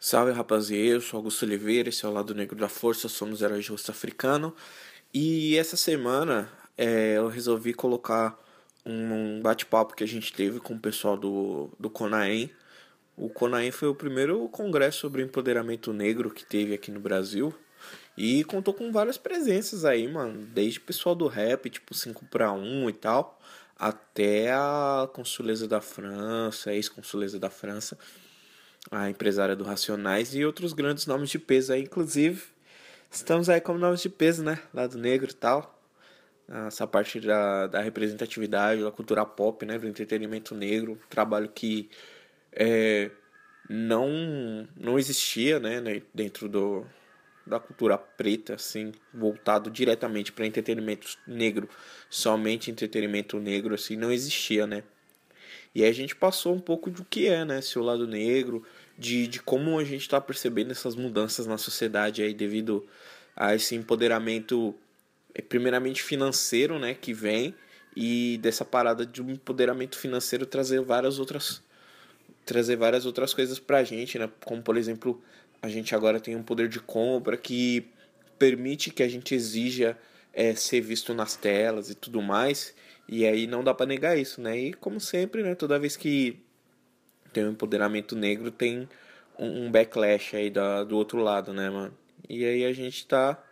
[0.00, 3.68] Salve rapaziada, eu sou Augusto Oliveira, esse é o Lado Negro da Força, somos de
[3.68, 4.54] rosto africano.
[5.12, 8.38] E essa semana é, eu resolvi colocar
[8.86, 12.48] um bate-papo que a gente teve com o pessoal do, do CONAEM.
[13.16, 17.52] O CONAEM foi o primeiro congresso sobre empoderamento negro que teve aqui no Brasil.
[18.16, 20.46] E contou com várias presenças aí, mano.
[20.46, 23.40] Desde o pessoal do rap, tipo 5 para 1 e tal,
[23.76, 27.98] até a consuleza da França, ex-consuleza da França
[28.90, 32.42] a empresária do Racionais e outros grandes nomes de peso aí, inclusive.
[33.10, 34.58] Estamos aí como nomes de peso, né?
[34.72, 35.78] Lado negro e tal.
[36.66, 39.78] Essa parte da, da representatividade, da cultura pop, né?
[39.78, 40.98] Do entretenimento negro.
[41.08, 41.90] Trabalho que
[42.52, 43.10] é,
[43.68, 46.02] não, não existia, né?
[46.14, 46.86] Dentro do,
[47.46, 51.68] da cultura preta, assim, voltado diretamente para entretenimento negro,
[52.08, 54.82] somente entretenimento negro, assim, não existia, né?
[55.74, 57.60] E aí a gente passou um pouco do que é, né?
[57.60, 58.64] Seu lado negro,
[58.98, 62.84] de, de como a gente está percebendo essas mudanças na sociedade aí devido
[63.36, 64.74] a esse empoderamento,
[65.32, 66.94] é, primeiramente financeiro, né?
[66.94, 67.54] Que vem
[67.96, 71.62] e dessa parada de um empoderamento financeiro trazer várias outras
[72.44, 74.28] trazer várias outras coisas pra gente, né?
[74.44, 75.22] Como por exemplo,
[75.62, 77.86] a gente agora tem um poder de compra que
[78.38, 79.96] permite que a gente exija
[80.32, 82.74] é, ser visto nas telas e tudo mais.
[83.08, 84.58] E aí não dá para negar isso, né?
[84.58, 86.38] E como sempre, né, toda vez que
[87.32, 88.88] tem um empoderamento negro, tem
[89.38, 91.96] um, um backlash aí da, do outro lado, né, mano?
[92.28, 93.42] E aí a gente tá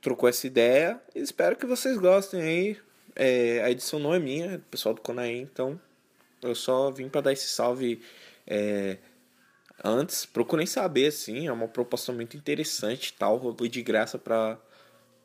[0.00, 2.78] trocou essa ideia e espero que vocês gostem aí.
[3.14, 5.80] É, a edição não é minha, é do pessoal do Conaém, então
[6.42, 8.00] eu só vim para dar esse salve
[8.46, 8.98] é,
[9.82, 10.24] antes.
[10.24, 14.58] Procurem saber, assim, é uma proposta muito interessante tal, rolou de graça para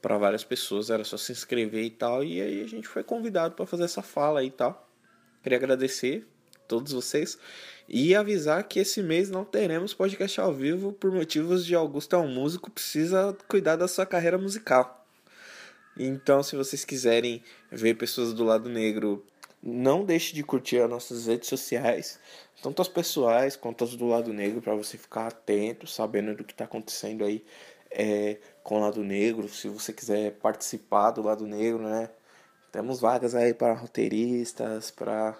[0.01, 3.65] várias pessoas, era só se inscrever e tal, e aí a gente foi convidado para
[3.65, 4.84] fazer essa fala e tal.
[5.45, 7.37] Queria agradecer a todos vocês
[7.87, 12.17] e avisar que esse mês não teremos podcast ao vivo por motivos de Augusto é
[12.17, 15.05] um músico, precisa cuidar da sua carreira musical.
[15.95, 19.23] Então, se vocês quiserem ver pessoas do lado negro,
[19.61, 22.19] não deixe de curtir as nossas redes sociais,
[22.63, 26.53] tanto as pessoais quanto as do lado negro, para você ficar atento, sabendo do que
[26.53, 27.45] está acontecendo aí
[27.91, 32.09] é, com o lado negro, se você quiser participar do lado negro, né?
[32.75, 35.33] Temos vagas aí para roteiristas, para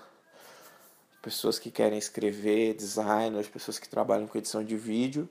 [1.22, 5.28] pessoas que querem escrever, designers, pessoas que trabalham com edição de vídeo.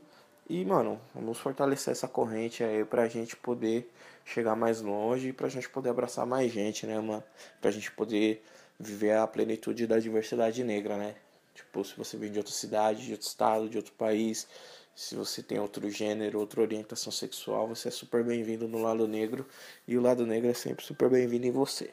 [0.46, 3.90] E, mano, vamos fortalecer essa corrente aí pra gente poder
[4.22, 7.24] chegar mais longe e pra gente poder abraçar mais gente, né, mano?
[7.58, 8.44] Pra gente poder
[8.78, 11.14] viver a plenitude da diversidade negra, né?
[11.54, 14.46] Tipo, se você vem de outra cidade, de outro estado, de outro país,
[14.94, 19.46] se você tem outro gênero, outra orientação sexual, você é super bem-vindo no lado negro
[19.88, 21.90] e o lado negro é sempre super bem-vindo em você.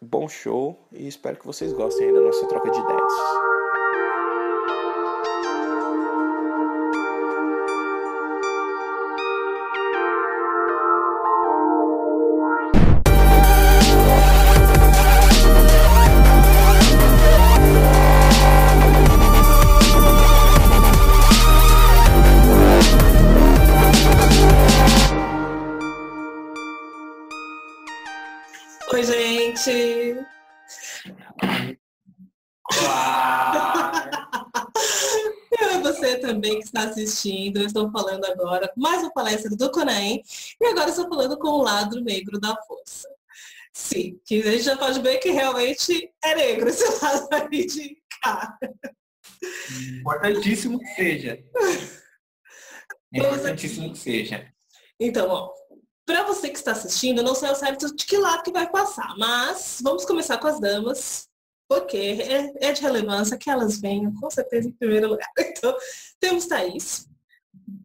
[0.00, 3.59] Bom show e espero que vocês gostem da nossa troca de ideias.
[36.80, 40.22] Está assistindo, eu estou falando agora mais uma palestra do Conaem
[40.60, 43.08] e agora estou falando com o lado negro da força.
[43.72, 47.96] Sim, que a gente já pode ver que realmente é negro esse lado aí de
[48.22, 48.58] cá.
[50.00, 51.44] Importantíssimo que seja.
[53.12, 54.52] É importantíssimo que seja.
[54.98, 55.52] Então, ó,
[56.04, 59.14] para você que está assistindo, não sei ao certo de que lado que vai passar,
[59.16, 61.28] mas vamos começar com as damas,
[61.70, 65.30] porque é, é de relevância que elas venham, com certeza, em primeiro lugar.
[65.38, 65.76] Então,
[66.18, 67.06] temos Thaís.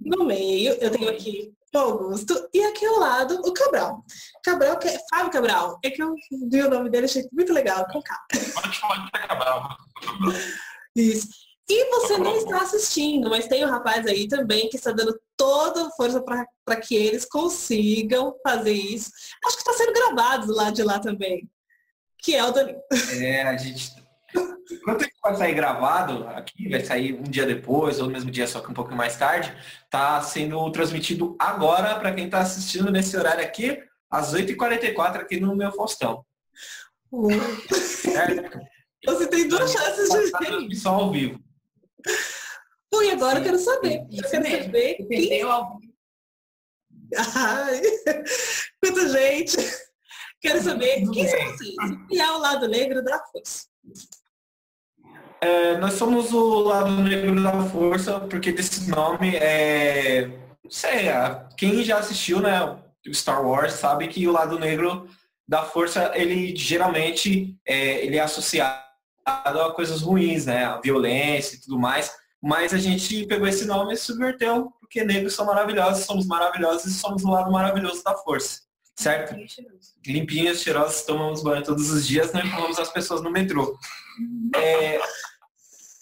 [0.02, 4.04] No meio, eu tenho aqui o Augusto e aqui ao lado o Cabral.
[4.44, 5.78] Cabral, que é Fábio Cabral.
[5.84, 6.16] É que eu
[6.50, 8.26] vi o nome dele, achei muito legal, com K.
[8.56, 9.78] Pode falar de Cabral.
[10.96, 11.28] Isso.
[11.70, 15.86] E você não está assistindo, mas tem um rapaz aí também que está dando toda
[15.86, 19.12] a força para que eles consigam fazer isso.
[19.46, 21.50] Acho que está sendo gravado lá de lá também,
[22.26, 22.82] que é o Danilo.
[23.22, 23.94] É, a gente.
[24.72, 28.48] Enquanto ele vai sair gravado aqui, vai sair um dia depois, ou no mesmo dia,
[28.48, 33.16] só que um pouco mais tarde, está sendo transmitido agora para quem está assistindo nesse
[33.16, 33.80] horário aqui,
[34.10, 36.26] às 8h44 aqui no meu Faustão.
[37.12, 37.30] Uh.
[37.72, 38.60] Certo?
[39.06, 40.32] Você tem duas chances de ver.
[40.32, 41.40] Transmissão ao vivo.
[42.92, 44.04] Ui, agora eu quero saber.
[44.12, 44.64] Eu quero mesmo.
[44.64, 44.96] saber.
[45.08, 45.44] Quem...
[47.36, 47.82] Ai,
[48.82, 49.58] quanta gente.
[50.46, 51.76] Quero saber quem são vocês.
[52.12, 53.66] E é o lado negro da força.
[55.42, 60.28] É, nós somos o lado negro da força, porque desse nome é.
[60.64, 61.08] Não sei,
[61.58, 62.78] quem já assistiu, né?
[63.12, 65.08] Star Wars sabe que o lado negro
[65.48, 68.84] da força, ele geralmente é, ele é associado
[69.26, 70.66] a coisas ruins, né?
[70.66, 72.12] A violência e tudo mais.
[72.40, 76.94] Mas a gente pegou esse nome e subverteu, porque negros são maravilhosos, somos maravilhosos e
[76.94, 78.65] somos o lado maravilhoso da força.
[78.96, 79.36] Certo?
[80.06, 83.78] Limpinhos, cheirosos, tomamos banho todos os dias, não empurramos as pessoas no metrô.
[84.56, 85.00] É,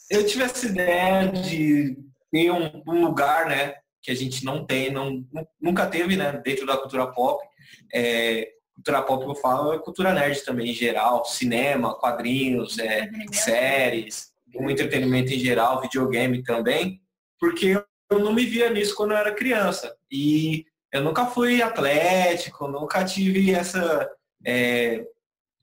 [0.09, 1.97] eu tive essa ideia de
[2.31, 5.25] ter um, um, lugar, né, que a gente não tem, não,
[5.59, 7.43] nunca teve, né, dentro da cultura pop.
[7.91, 14.31] É, cultura pop eu falo é cultura nerd também, em geral, cinema, quadrinhos, é, séries,
[14.55, 17.01] um entretenimento em geral, videogame também,
[17.39, 19.95] porque eu não me via nisso quando eu era criança.
[20.11, 24.07] E eu nunca fui atlético, nunca tive essa,
[24.45, 25.03] é,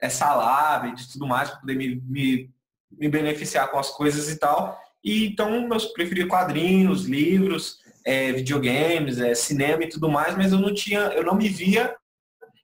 [0.01, 2.51] essa lábia de tudo mais para poder me, me,
[2.91, 4.77] me, beneficiar com as coisas e tal.
[5.05, 10.59] E então eu preferi quadrinhos, livros, é, videogames, é, cinema e tudo mais, mas eu
[10.59, 11.97] não tinha, eu não me via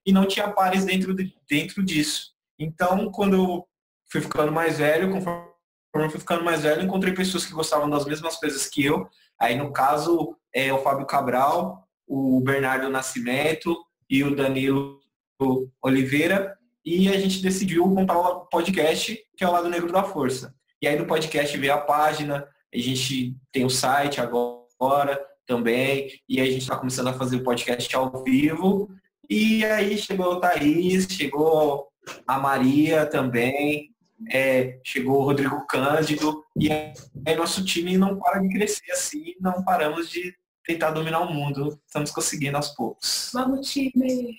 [0.04, 2.34] e não tinha pares dentro, de, dentro disso.
[2.58, 3.68] Então, quando eu
[4.10, 5.46] fui ficando mais velho, conforme
[5.94, 9.08] eu fui ficando mais velho, encontrei pessoas que gostavam das mesmas coisas que eu.
[9.38, 13.76] Aí, no caso, é o Fábio Cabral, o Bernardo Nascimento
[14.08, 15.00] e o Danilo
[15.82, 20.54] Oliveira, e a gente decidiu montar um podcast que é o Lado Negro da Força.
[20.80, 26.40] E aí no podcast veio a página, a gente tem o site agora também, e
[26.40, 28.88] a gente está começando a fazer o podcast ao vivo.
[29.28, 31.88] E aí chegou o Thaís, chegou
[32.26, 33.90] a Maria também,
[34.30, 39.64] é, chegou o Rodrigo Cândido, e aí nosso time não para de crescer assim, não
[39.64, 40.34] paramos de
[40.66, 41.78] tentar dominar o mundo.
[41.86, 43.30] Estamos conseguindo aos poucos.
[43.32, 44.36] Vamos, time!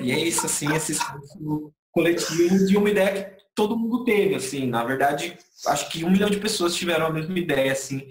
[0.00, 4.66] E é isso, assim, esse esforço coletivo de uma ideia que todo mundo teve, assim.
[4.66, 5.36] Na verdade,
[5.66, 8.08] acho que um milhão de pessoas tiveram a mesma ideia, assim.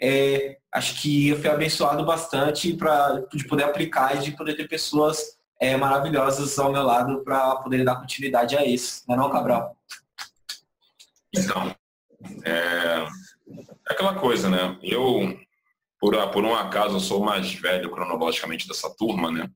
[0.00, 4.68] É, acho que eu fui abençoado bastante para de poder aplicar e de poder ter
[4.68, 9.02] pessoas é, maravilhosas ao meu lado para poder dar continuidade a isso.
[9.08, 9.76] Não é não, Cabral?
[11.34, 11.74] Então,
[12.44, 14.78] é, é aquela coisa, né?
[14.82, 15.38] Eu
[16.00, 19.48] por, por um acaso, eu sou mais velho cronologicamente dessa turma, né?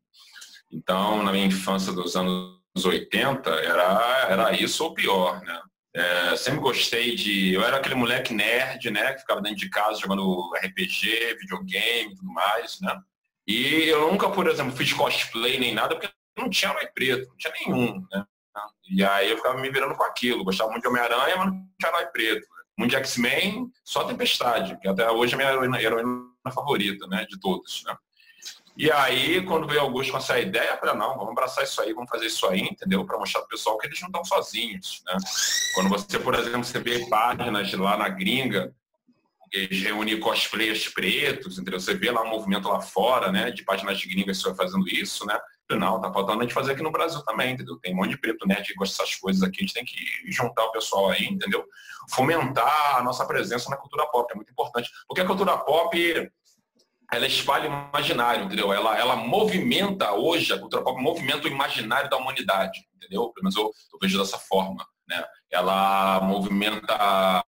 [0.72, 5.60] Então, na minha infância dos anos 80, era, era isso ou pior, né?
[5.94, 7.52] É, sempre gostei de.
[7.52, 9.12] Eu era aquele moleque nerd, né?
[9.12, 12.96] Que ficava dentro de casa jogando RPG, videogame tudo mais, né?
[13.46, 17.36] E eu nunca, por exemplo, fiz cosplay nem nada, porque não tinha herói preto, não
[17.36, 18.24] tinha nenhum, né?
[18.88, 20.44] E aí eu ficava me virando com aquilo.
[20.44, 22.46] Gostava muito de Homem-Aranha, mas não tinha herói preto.
[22.80, 27.84] Muito X-Men, só Tempestade, que até hoje é minha heroína, heroína favorita, né, de todos,
[27.84, 27.94] né?
[28.74, 32.08] E aí, quando veio Augusto com essa ideia, falei, não, vamos abraçar isso aí, vamos
[32.08, 33.04] fazer isso aí, entendeu?
[33.04, 35.14] Para mostrar pro pessoal que eles não estão sozinhos, né?
[35.74, 38.74] Quando você, por exemplo, você vê páginas lá na gringa,
[39.52, 41.78] eles reúnem cosplayers pretos, entendeu?
[41.78, 45.38] Você vê lá um movimento lá fora, né, de páginas gringas fazendo isso, né?
[45.76, 47.78] Não, tá faltando a gente fazer aqui no Brasil também, entendeu?
[47.78, 49.96] Tem um monte de preto né, que gosta dessas coisas aqui, a gente tem que
[50.30, 51.64] juntar o pessoal aí, entendeu?
[52.10, 54.90] Fomentar a nossa presença na cultura pop, é muito importante.
[55.06, 56.30] Porque a cultura pop,
[57.12, 58.72] ela espalha o imaginário, entendeu?
[58.72, 63.28] Ela, ela movimenta hoje, a cultura pop movimenta o imaginário da humanidade, entendeu?
[63.30, 65.24] Pelo menos eu, eu vejo dessa forma, né?
[65.50, 67.44] Ela movimenta,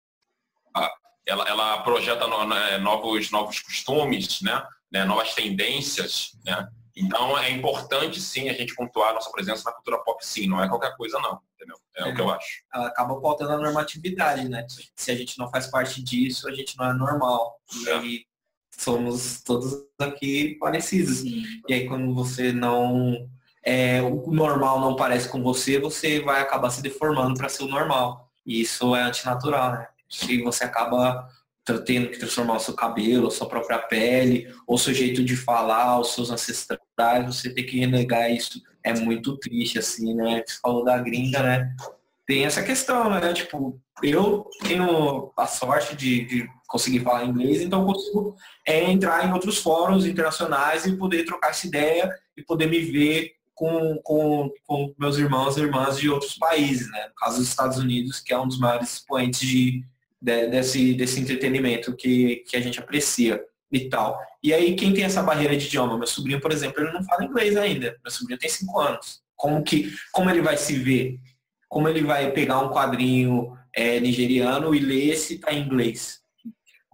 [1.26, 4.64] ela, ela projeta né, novos, novos costumes, né?
[4.92, 5.06] né?
[5.06, 6.68] Novas tendências, né?
[6.96, 10.62] Então é importante sim a gente pontuar a nossa presença na cultura pop, sim, não
[10.62, 11.78] é qualquer coisa não, entendeu?
[11.96, 12.64] É, é o que eu acho.
[12.74, 14.66] Ela acaba pautando a normatividade, né?
[14.96, 17.60] Se a gente não faz parte disso, a gente não é normal.
[17.74, 17.94] E é.
[17.94, 18.26] aí
[18.78, 21.20] somos todos aqui parecidos.
[21.20, 21.44] Sim.
[21.68, 23.30] E aí quando você não.
[23.64, 27.68] É, o normal não parece com você, você vai acabar se deformando para ser o
[27.68, 28.32] normal.
[28.46, 29.88] E isso é antinatural, né?
[30.28, 31.30] E você acaba
[31.86, 36.00] tendo que transformar o seu cabelo, a sua própria pele, ou seu jeito de falar,
[36.00, 38.62] os seus ancestrais, você tem que renegar isso.
[38.84, 40.44] É muito triste, assim, né?
[40.46, 41.76] Você falou da gringa, né?
[42.26, 43.34] Tem essa questão, né?
[43.34, 49.34] Tipo, eu tenho a sorte de, de conseguir falar inglês, então consigo é, entrar em
[49.34, 54.96] outros fóruns internacionais e poder trocar essa ideia e poder me ver com, com, com
[54.98, 57.08] meus irmãos e irmãs de outros países, né?
[57.10, 59.86] No caso dos Estados Unidos, que é um dos maiores expoentes de,
[60.22, 64.20] de, desse, desse entretenimento que, que a gente aprecia e tal.
[64.44, 65.98] E aí, quem tem essa barreira de idioma?
[65.98, 67.98] Meu sobrinho, por exemplo, ele não fala inglês ainda.
[68.04, 69.22] Meu sobrinho tem cinco anos.
[69.36, 71.20] Como, que, como ele vai se ver?
[71.68, 76.22] Como ele vai pegar um quadrinho é, nigeriano e ler se está em inglês?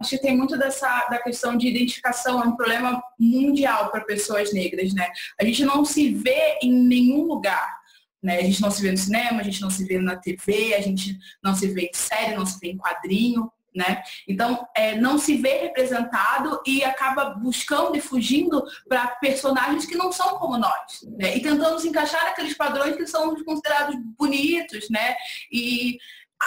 [0.00, 4.52] Acho que tem muito dessa da questão de identificação, é um problema mundial para pessoas
[4.52, 5.10] negras, né?
[5.40, 7.77] A gente não se vê em nenhum lugar.
[8.22, 8.38] Né?
[8.38, 10.80] A gente não se vê no cinema, a gente não se vê na TV, a
[10.80, 13.50] gente não se vê em série, não se vê em quadrinho.
[13.74, 14.02] Né?
[14.26, 20.10] Então, é, não se vê representado e acaba buscando e fugindo para personagens que não
[20.10, 21.36] são como nós, né?
[21.36, 25.14] E tentando se encaixar naqueles padrões que são considerados bonitos, né?
[25.52, 25.98] E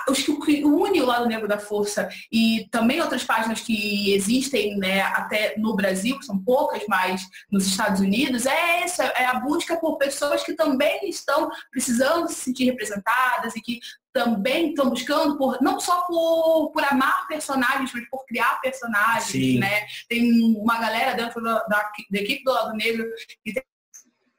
[0.10, 5.02] os que une o lado negro da força e também outras páginas que existem né,
[5.02, 7.22] até no Brasil, que são poucas, mas
[7.52, 12.36] nos Estados Unidos, é essa, é a busca por pessoas que também estão precisando se
[12.36, 13.80] sentir representadas e que
[14.14, 19.60] também estão buscando por não só por, por amar personagens, mas por criar personagens, Sim.
[19.60, 19.86] né?
[20.10, 23.06] Tem uma galera dentro da, da, da equipe do lado negro
[23.44, 23.64] que tem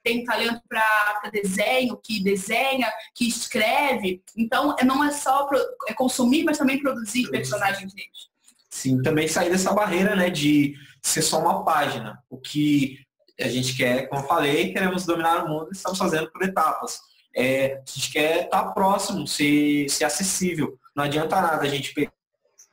[0.02, 4.22] tem talento para desenho, que desenha, que escreve.
[4.36, 8.30] Então, é, não é só pro, é consumir, mas também produzir personagens deles.
[8.68, 12.18] Sim, também sair dessa barreira né, de ser só uma página.
[12.28, 12.98] O que
[13.40, 17.00] a gente quer, como eu falei, queremos dominar o mundo e estamos fazendo por etapas.
[17.34, 20.78] É, a gente quer estar próximo, ser, ser acessível.
[20.94, 22.12] Não adianta nada a gente pegar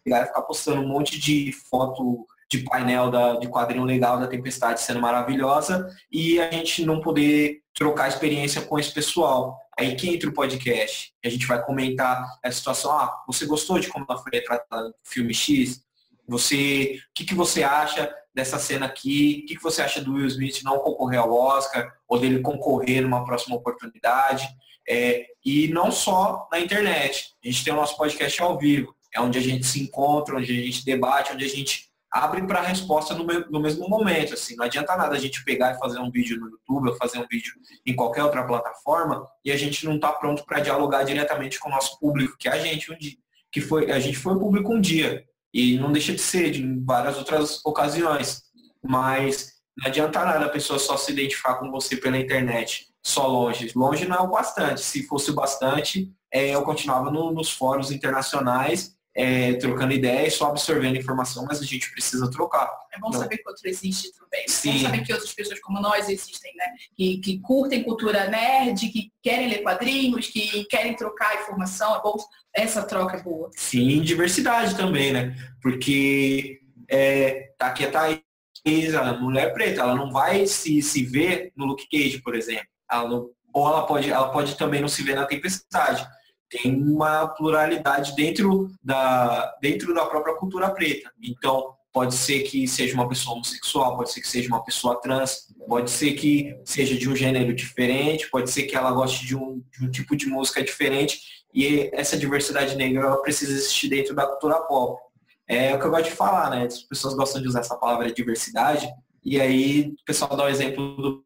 [0.05, 4.81] e ficar postando um monte de foto de painel da, de quadrinho legal da Tempestade
[4.81, 9.57] sendo maravilhosa e a gente não poder trocar experiência com esse pessoal.
[9.77, 11.13] Aí que entra o podcast.
[11.23, 12.91] A gente vai comentar a situação.
[12.91, 15.81] Ah, você gostou de como ela foi retratada no filme X?
[16.27, 19.41] Você, o que, que você acha dessa cena aqui?
[19.43, 23.01] O que, que você acha do Will Smith não concorrer ao Oscar ou dele concorrer
[23.01, 24.47] numa próxima oportunidade?
[24.87, 27.35] É, e não só na internet.
[27.43, 28.93] A gente tem o nosso podcast ao vivo.
[29.13, 32.59] É onde a gente se encontra, onde a gente debate, onde a gente abre para
[32.59, 34.33] a resposta no, no, mesmo momento.
[34.33, 37.19] Assim, não adianta nada a gente pegar e fazer um vídeo no YouTube ou fazer
[37.19, 37.53] um vídeo
[37.85, 41.71] em qualquer outra plataforma e a gente não está pronto para dialogar diretamente com o
[41.71, 43.17] nosso público, que é a gente um dia,
[43.51, 45.23] que foi a gente foi público um dia
[45.53, 48.43] e não deixa de ser de várias outras ocasiões,
[48.83, 53.71] mas não adianta nada a pessoa só se identificar com você pela internet, só longe.
[53.75, 54.81] Longe não é o bastante.
[54.81, 60.47] Se fosse o bastante, é, eu continuava no, nos fóruns internacionais é, trocando ideias, só
[60.47, 62.69] absorvendo informação, mas a gente precisa trocar.
[62.93, 63.19] É bom Não.
[63.19, 64.47] saber que outro existe também.
[64.47, 64.69] Sim.
[64.69, 66.65] É bom saber que outras pessoas como nós existem, né?
[66.95, 71.95] Que, que curtem cultura nerd, que querem ler quadrinhos, que querem trocar informação.
[71.95, 72.15] É bom,
[72.53, 73.49] essa troca é boa.
[73.55, 75.35] Sim, diversidade também, né?
[75.61, 81.51] Porque é, tá aqui a Thaís, a mulher preta, ela não vai se, se ver
[81.55, 82.67] no Luke Cage, por exemplo.
[82.91, 86.07] Ela não, ou ela pode, ela pode também não se ver na tempestade
[86.49, 91.11] tem uma pluralidade dentro da, dentro da própria cultura preta.
[91.21, 95.47] Então, pode ser que seja uma pessoa homossexual, pode ser que seja uma pessoa trans,
[95.67, 99.63] pode ser que seja de um gênero diferente, pode ser que ela goste de um,
[99.71, 101.19] de um tipo de música diferente
[101.53, 105.01] e essa diversidade negra precisa existir dentro da cultura pop.
[105.47, 106.65] É o que eu gosto de falar, né?
[106.65, 108.87] As pessoas gostam de usar essa palavra diversidade
[109.25, 111.25] e aí o pessoal dá o exemplo do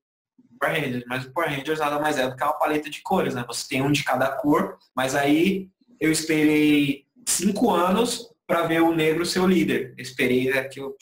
[0.63, 3.35] Power Rangers, mas o Power Rangers nada mais é do que uma paleta de cores,
[3.35, 3.43] né?
[3.47, 8.95] Você tem um de cada cor, mas aí eu esperei cinco anos para ver o
[8.95, 9.93] negro ser o líder.
[9.97, 10.95] Eu esperei é, que eu,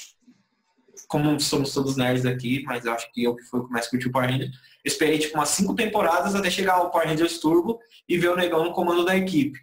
[1.08, 3.88] como somos todos nerds aqui, mas eu acho que eu que fui o que mais
[3.88, 4.52] curtiu o Power Rangers,
[4.84, 8.64] esperei tipo umas cinco temporadas até chegar ao Power Rangers Turbo e ver o negão
[8.64, 9.60] no comando da equipe.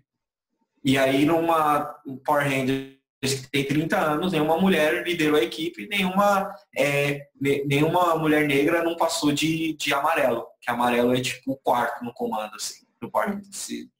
[0.85, 1.85] E aí numa
[2.25, 7.27] Power Rangers que tem 30 anos, nenhuma mulher liderou a equipe, nenhuma, é,
[7.67, 12.13] nenhuma mulher negra não passou de, de amarelo, que amarelo é tipo o quarto no
[12.13, 13.91] comando, assim, no Power Se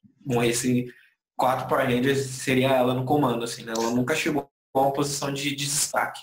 [1.35, 3.73] quatro Power Rangers, seria ela no comando, assim, né?
[3.75, 6.21] Ela nunca chegou a uma posição de, de destaque.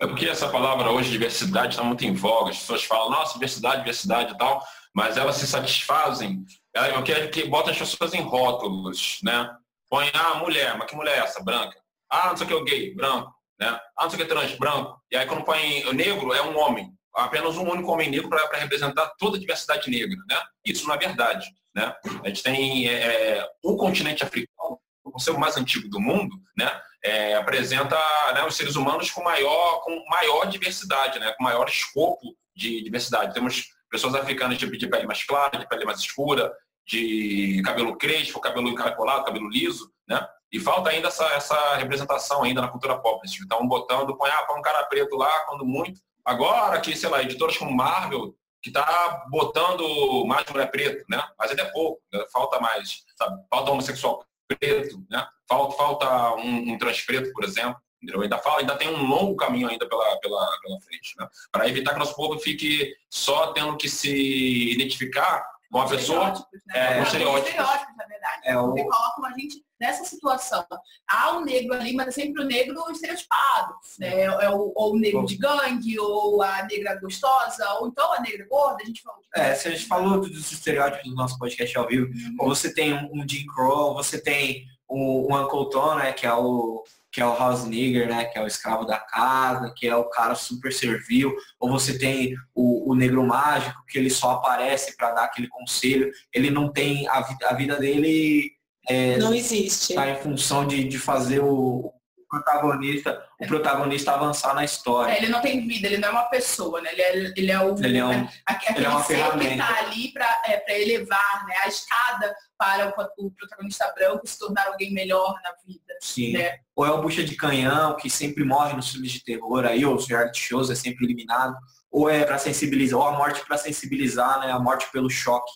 [0.00, 2.50] É porque essa palavra hoje, diversidade, está muito em voga.
[2.50, 4.64] As pessoas falam, nossa, diversidade, diversidade e tal,
[4.94, 9.50] mas elas se satisfazem, elas que, que botam as pessoas em rótulos, né?
[9.88, 11.42] Põe, ah, mulher, mas que mulher é essa?
[11.42, 11.76] Branca.
[12.10, 13.32] Ah, não sei o que é o gay, branco.
[13.60, 13.68] Né?
[13.68, 15.00] Ah, não sei o que é trans, branco.
[15.10, 16.92] E aí quando põe negro, é um homem.
[17.14, 20.16] Apenas um único homem negro para representar toda a diversidade negra.
[20.28, 20.36] Né?
[20.64, 21.46] Isso não é verdade.
[21.74, 21.94] Né?
[22.22, 26.80] A gente tem é, é o continente africano, o ser mais antigo do mundo, né?
[27.04, 27.96] É, apresenta
[28.32, 31.34] né, os seres humanos com maior, com maior diversidade, né?
[31.36, 33.34] com maior escopo de diversidade.
[33.34, 36.50] Temos pessoas africanas de, de pele mais clara, de pele mais escura,
[36.86, 40.26] de cabelo crespo, cabelo encaracolado, cabelo liso, né?
[40.54, 43.18] E falta ainda essa, essa representação ainda na cultura pop.
[43.24, 46.00] Eles estão botando, põe, ah, põe um cara preto lá, quando muito.
[46.24, 51.20] Agora que, sei lá, editoras como Marvel, que está botando mais mulher preta, né?
[51.36, 52.24] Mas ainda é pouco, né?
[52.32, 53.42] falta mais, sabe?
[53.50, 55.26] Falta homossexual preto, né?
[55.48, 57.76] Falta, falta um, um trans preto, por exemplo.
[58.22, 61.26] Ainda, fala, ainda tem um longo caminho ainda pela, pela, pela frente, né?
[61.50, 65.44] Para evitar que nosso povo fique só tendo que se identificar
[65.78, 66.30] uma pessoa.
[66.30, 66.98] Né?
[66.98, 67.48] É, estereótipos.
[67.48, 68.40] estereótipos, na verdade.
[68.44, 68.66] É o...
[68.66, 70.64] Porque colocam a gente nessa situação.
[71.08, 73.74] Há um negro ali, mas é sempre o negro estereotipado.
[73.98, 74.22] Né?
[74.22, 75.26] É, o, ou o negro Bom.
[75.26, 79.20] de gangue, ou a negra gostosa, ou então a negra gorda, a gente falou.
[79.34, 82.36] É, se a gente falou dos estereótipos do nosso podcast ao vivo, uhum.
[82.40, 86.26] ou você tem um, um Jim Crow, você tem o, o Uncle Tom, né, que
[86.26, 89.86] é o que é o house nigger, né, que é o escravo da casa, que
[89.86, 94.32] é o cara super servil, ou você tem o, o negro mágico, que ele só
[94.32, 98.50] aparece para dar aquele conselho, ele não tem, a, vida, a vida dele
[98.88, 99.92] é, não existe.
[99.92, 101.94] Está em função de, de fazer o,
[102.34, 105.12] protagonista, o protagonista avançar na história.
[105.12, 106.90] É, ele não tem vida, ele não é uma pessoa, né?
[106.92, 109.38] Ele é, ele é, o, ele é, um, é, aquele ele é uma ferramenta.
[109.38, 114.38] que está ali para é, elevar né, a escada para o, o, protagonista branco se
[114.38, 115.83] tornar alguém melhor na vida.
[116.00, 116.32] Sim.
[116.32, 116.58] Né?
[116.74, 120.06] Ou é o bucha de canhão, que sempre morre nos filmes de terror, aí, os
[120.06, 121.56] reality shows é sempre eliminado.
[121.90, 124.50] Ou é para sensibilizar, ou a morte para sensibilizar, né?
[124.50, 125.52] A morte pelo choque.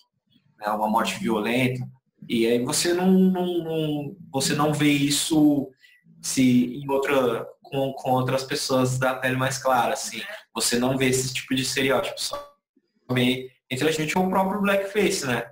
[0.59, 0.69] Né?
[0.69, 1.85] Uma morte violenta.
[2.29, 5.71] E aí você não, não, não você não vê isso
[6.21, 10.21] se em outra com, com outras pessoas da pele mais clara, assim.
[10.55, 12.21] Você não vê esse tipo de estereótipo.
[12.21, 12.55] Só
[13.11, 15.45] vê entre a gente o próprio blackface, né?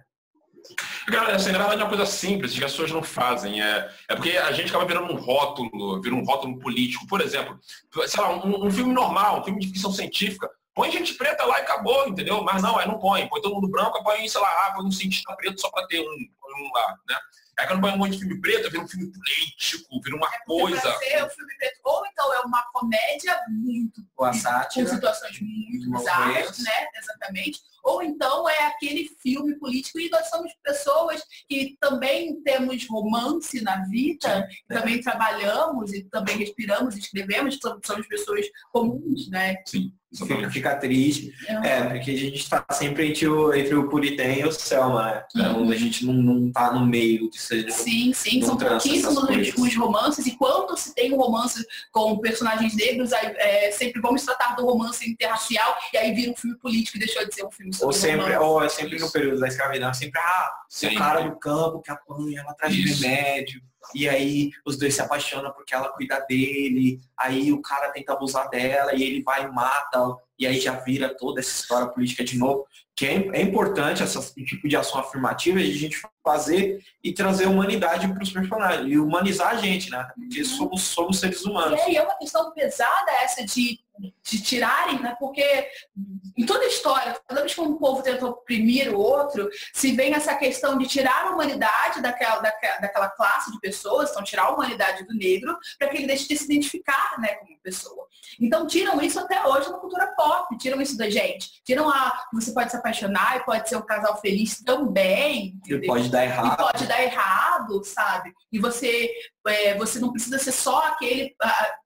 [1.08, 3.62] Galera, assim, na verdade é uma coisa simples que as pessoas não fazem.
[3.62, 7.06] É, é porque a gente acaba virando um rótulo, vira um rótulo político.
[7.06, 7.58] Por exemplo,
[8.06, 11.58] sei lá, um, um filme normal, um filme de ficção científica, põe gente preta lá
[11.58, 12.42] e acabou, entendeu?
[12.42, 13.26] Mas não, aí não põe.
[13.28, 16.04] Põe todo mundo branco, põe, sei lá, põe um cientista preto só para ter um,
[16.04, 17.16] um lá, né?
[17.58, 20.38] Aí quando põe um monte de filme preto, vira um filme político, vira uma é
[20.44, 20.98] coisa.
[20.98, 24.02] Ser um filme preto, ou então é uma comédia muito.
[24.16, 24.86] Ou a sátira.
[24.86, 26.88] Com situações muito bizarras, né?
[26.96, 27.60] Exatamente.
[27.82, 33.84] Ou então é aquele filme político e nós somos pessoas que também temos romance na
[33.84, 39.62] vida, Sim, também trabalhamos e também respiramos, escrevemos, somos pessoas comuns, né?
[39.64, 39.92] Sim.
[40.16, 41.32] Fica, fica triste.
[41.64, 45.24] É, porque a gente está sempre entre o, entre o Puritan e o Selma, né?
[45.34, 47.70] Então, a gente não, não tá no meio de ser.
[47.70, 49.16] Sim, sim, são pouquíssimos
[49.58, 54.24] os romances, e quando se tem um romance com personagens negros, aí, é, sempre vamos
[54.24, 57.50] tratar do romance interracial, e aí vira um filme político e deixou de ser um
[57.50, 60.50] filme sobre Ou sempre, ou é sempre no período da escravidão, sempre, ah,
[60.84, 63.60] o cara do campo que apanha, ela traz remédio
[63.94, 68.48] e aí os dois se apaixonam porque ela cuida dele, aí o cara tenta abusar
[68.48, 72.38] dela e ele vai e mata, e aí já vira toda essa história política de
[72.38, 77.12] novo, que é, é importante esse tipo de ação afirmativa de a gente fazer e
[77.12, 80.06] trazer humanidade para os personagens, e humanizar a gente, né?
[80.14, 80.46] Porque uhum.
[80.46, 81.80] somos, somos seres humanos.
[81.86, 83.78] E é uma questão pesada essa de
[84.22, 85.16] de tirarem, né?
[85.18, 85.68] Porque
[86.36, 90.12] em toda a história, toda vez que um povo tenta oprimir o outro, se vem
[90.14, 94.54] essa questão de tirar a humanidade daquela, daquela, daquela classe de pessoas, então tirar a
[94.54, 98.06] humanidade do negro, para que ele deixe de se identificar né, como pessoa.
[98.40, 100.25] Então tiram isso até hoje na cultura pop,
[100.58, 101.62] tiram isso da gente.
[101.64, 105.58] Tiram a você pode se apaixonar e pode ser um casal feliz também.
[105.66, 106.54] E pode dar errado.
[106.54, 108.32] E pode dar errado, sabe?
[108.52, 109.10] E você
[109.46, 111.34] é, você não precisa ser só aquele,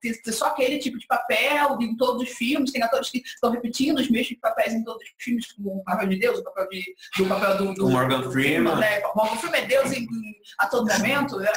[0.00, 3.98] ter só aquele tipo de papel em todos os filmes, tem atores que estão repetindo
[3.98, 6.94] os mesmos papéis em todos os filmes, como o papel de Deus, o papel, de,
[7.18, 8.76] do papel do, do Morgan Freeman.
[8.76, 9.02] Né?
[9.14, 10.06] Morgan Freeman é Deus em,
[10.58, 11.38] a todo momento.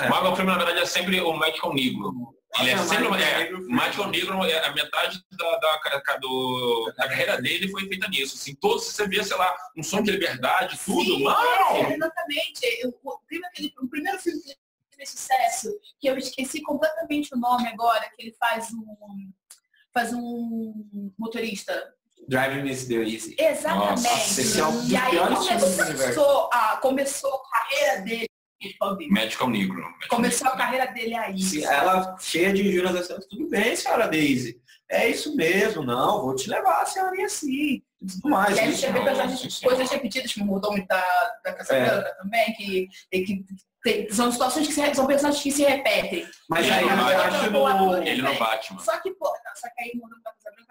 [0.00, 0.08] É.
[0.08, 2.39] Morgan Freeman, na verdade, é sempre o Michael Negro.
[2.58, 7.70] Ele é sempre é, Michael Negro, é, a metade da, da, do, da carreira dele
[7.70, 8.34] foi feita nisso.
[8.36, 11.16] Assim, todos você vê, sei lá, um som de liberdade, tudo.
[11.16, 11.76] Sim, não!
[11.76, 12.60] É, exatamente.
[12.80, 15.68] Eu, o, o primeiro filme que fez sucesso,
[16.00, 19.30] que eu esqueci completamente o nome agora, que ele faz um,
[19.94, 21.94] faz um motorista.
[22.28, 23.36] Driving Miss The Easy.
[23.38, 24.02] Exatamente.
[24.02, 28.29] Nossa, é um e aí começou a, começou a carreira dele
[29.10, 29.82] Medical Negro.
[30.08, 31.40] Começou a carreira dele aí.
[31.40, 34.60] Sim, ela cheia de injúrias tudo bem, senhora Daisy.
[34.90, 37.80] É isso mesmo, não, vou te levar a senhorinha assim.
[38.00, 38.56] Tudo mais.
[38.56, 39.00] E aí você vê
[39.62, 41.04] coisas repetidas, como o nome da,
[41.44, 42.14] da Casa é.
[42.14, 43.44] Também, que, que
[43.82, 46.28] tem, são situações que se, são personagens que se repetem.
[46.48, 48.80] Mas aí eu acho no, ele no Batman.
[48.80, 50.16] Só que, pô, só que aí muda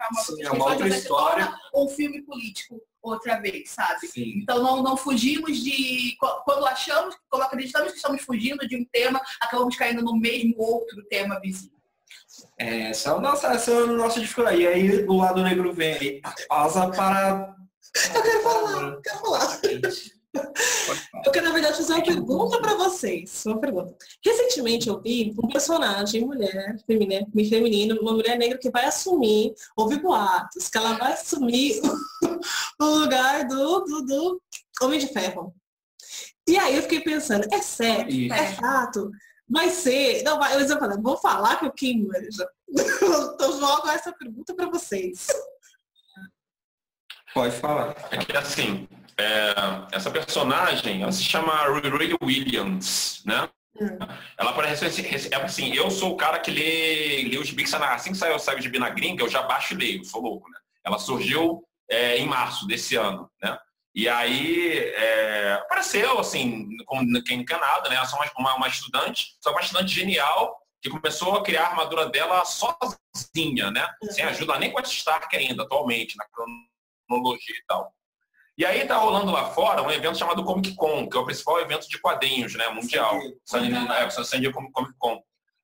[0.08, 1.52] uma, Sim, é uma outra história.
[1.74, 4.06] Um filme político outra vez, sabe?
[4.06, 4.40] Sim.
[4.42, 6.16] Então não, não fugimos de.
[6.44, 11.02] Quando achamos, quando acreditamos que estamos fugindo de um tema, acabamos caindo no mesmo outro
[11.08, 11.80] tema vizinho.
[12.58, 14.62] É, essa é a nossa, essa é a nossa dificuldade.
[14.62, 17.54] E aí o lado negro vem aí, pausa para.
[18.14, 19.60] Eu quero falar, quero falar.
[20.34, 23.44] Eu quero, na verdade, fazer uma pergunta para vocês.
[23.46, 23.94] Uma pergunta.
[24.24, 29.98] Recentemente eu vi um personagem, mulher, feminino, feminino, uma mulher negra que vai assumir, houve
[29.98, 31.80] boatos, que ela vai assumir
[32.80, 34.42] o lugar do, do, do
[34.82, 35.54] Homem de Ferro.
[36.48, 38.34] E aí eu fiquei pensando, é sério, Isso.
[38.34, 39.10] é fato,
[39.48, 40.22] vai ser.
[40.22, 42.08] Não, vai, eu vou, vou falar com o Kim
[42.68, 45.26] Então jogo essa pergunta para vocês.
[47.32, 47.94] Pode falar.
[48.10, 48.88] É que assim,
[49.20, 49.54] é,
[49.92, 53.48] essa personagem, ela se chama Riri Williams, né?
[53.80, 53.98] Hum.
[54.36, 58.18] Ela aparece é assim, eu sou o cara que lê, lê os gibi assim que
[58.18, 60.58] saiu, saiu o gibi na gringa, eu já baixo e leio, sou louco, né?
[60.84, 63.58] Ela surgiu é, em março desse ano, né?
[63.94, 67.96] E aí é, apareceu, assim, como quem encanada, né?
[67.96, 72.08] Ela é uma, uma estudante, só uma estudante genial, que começou a criar a armadura
[72.08, 73.86] dela sozinha, né?
[74.02, 74.12] Uhum.
[74.12, 77.92] Sem ajuda nem com a Stark ainda, atualmente, na cronologia e tal.
[78.60, 81.58] E aí tá rolando lá fora um evento chamado Comic Con, que é o principal
[81.60, 83.18] evento de quadrinhos, né, mundial.
[83.42, 85.18] San Diego, é, San Diego Comic Con.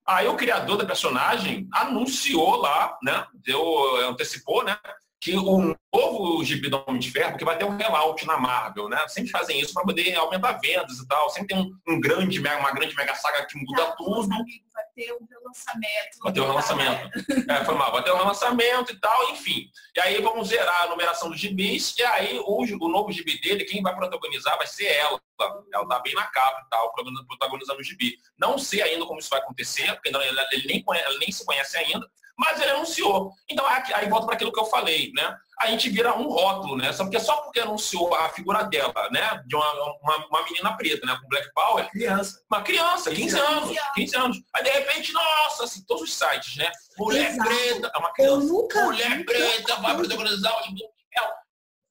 [0.06, 4.78] Aí o criador da personagem anunciou lá, né, deu, antecipou, né,
[5.26, 8.88] que o novo gibi do Homem de Ferro, que vai ter um relaunch na Marvel,
[8.88, 9.08] né?
[9.08, 11.28] Sempre fazem isso para poder aumentar vendas e tal.
[11.30, 14.28] Sempre tem um, um, grande, uma grande mega saga que muda tudo.
[14.28, 16.18] Vai ter um relançamento.
[16.22, 17.10] Vai ter um relançamento.
[17.50, 17.90] é, foi mal.
[17.90, 19.68] Vai ter um relançamento e tal, enfim.
[19.96, 21.96] E aí vamos zerar a numeração dos gibis.
[21.98, 25.20] E aí o, o novo gibi dele, quem vai protagonizar vai ser ela.
[25.74, 26.92] Ela tá bem na capa e tal,
[27.26, 28.16] protagonizando o gibi.
[28.38, 32.08] Não sei ainda como isso vai acontecer, porque ele nem, ele nem se conhece ainda
[32.36, 33.32] mas ele anunciou.
[33.48, 35.36] Então, aí volta para aquilo que eu falei, né?
[35.58, 36.92] A gente vira um rótulo, né?
[36.92, 39.42] Só porque, só porque anunciou a figura dela, né?
[39.46, 39.72] De uma,
[40.02, 41.18] uma, uma menina preta, né?
[41.20, 41.84] Com Black Power.
[41.84, 42.42] Uma criança.
[42.50, 43.78] Uma criança, 15 anos.
[43.94, 44.42] 15 anos.
[44.54, 46.70] Aí, de repente, nossa, assim, todos os sites, né?
[46.98, 47.48] Mulher Exato.
[47.48, 48.46] preta, é uma criança.
[48.46, 50.96] Nunca, Mulher nunca preta vai protagonizar o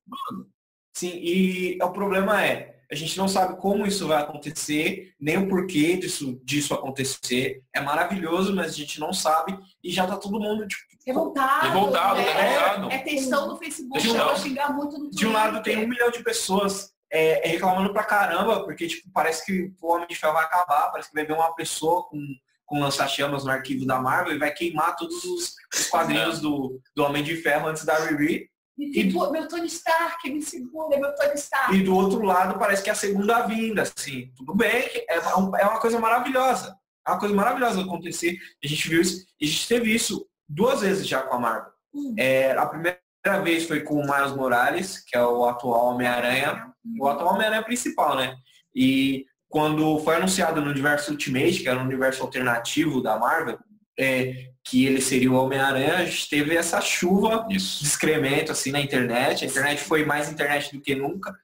[0.08, 0.48] Mano.
[0.94, 5.50] Sim, e o problema é, a gente não sabe como isso vai acontecer, nem o
[5.50, 7.62] porquê disso, disso acontecer.
[7.74, 11.68] É maravilhoso, mas a gente não sabe e já tá todo mundo tipo, revoltado.
[11.68, 12.32] Revoltado, né?
[12.32, 12.92] revoltado.
[12.92, 16.10] É textão no Facebook, de um, xingar muito no De um lado tem um milhão
[16.10, 20.46] de pessoas é, reclamando pra caramba, porque tipo, parece que o Homem de Ferro vai
[20.46, 22.20] acabar, parece que vai ver uma pessoa com,
[22.66, 26.42] com lança-chamas no arquivo da Marvel e vai queimar todos os, os quadrinhos é.
[26.42, 28.50] do, do Homem de Ferro antes da Riri.
[28.78, 31.76] E, tipo, meu Tony Stark, me segura, meu Tony Stark.
[31.76, 35.66] E do outro lado parece que é a segunda vinda, assim, tudo bem, é, é
[35.66, 36.76] uma coisa maravilhosa.
[37.08, 38.38] É uma coisa maravilhosa acontecer.
[38.64, 41.72] A gente viu isso, a gente teve isso duas vezes já com a Marvel.
[41.94, 42.16] Hum.
[42.18, 43.00] É, a primeira
[43.44, 48.16] vez foi com o Miles Morales, que é o atual Homem-Aranha, o atual Homem-Aranha principal,
[48.16, 48.36] né?
[48.74, 53.58] E quando foi anunciado no universo Ultimate, que era um universo alternativo da Marvel,
[53.98, 57.82] é, que ele seria o Homem-Aranha, a gente teve essa chuva Isso.
[57.82, 59.44] de excremento assim na internet.
[59.44, 61.36] A internet foi mais internet do que nunca.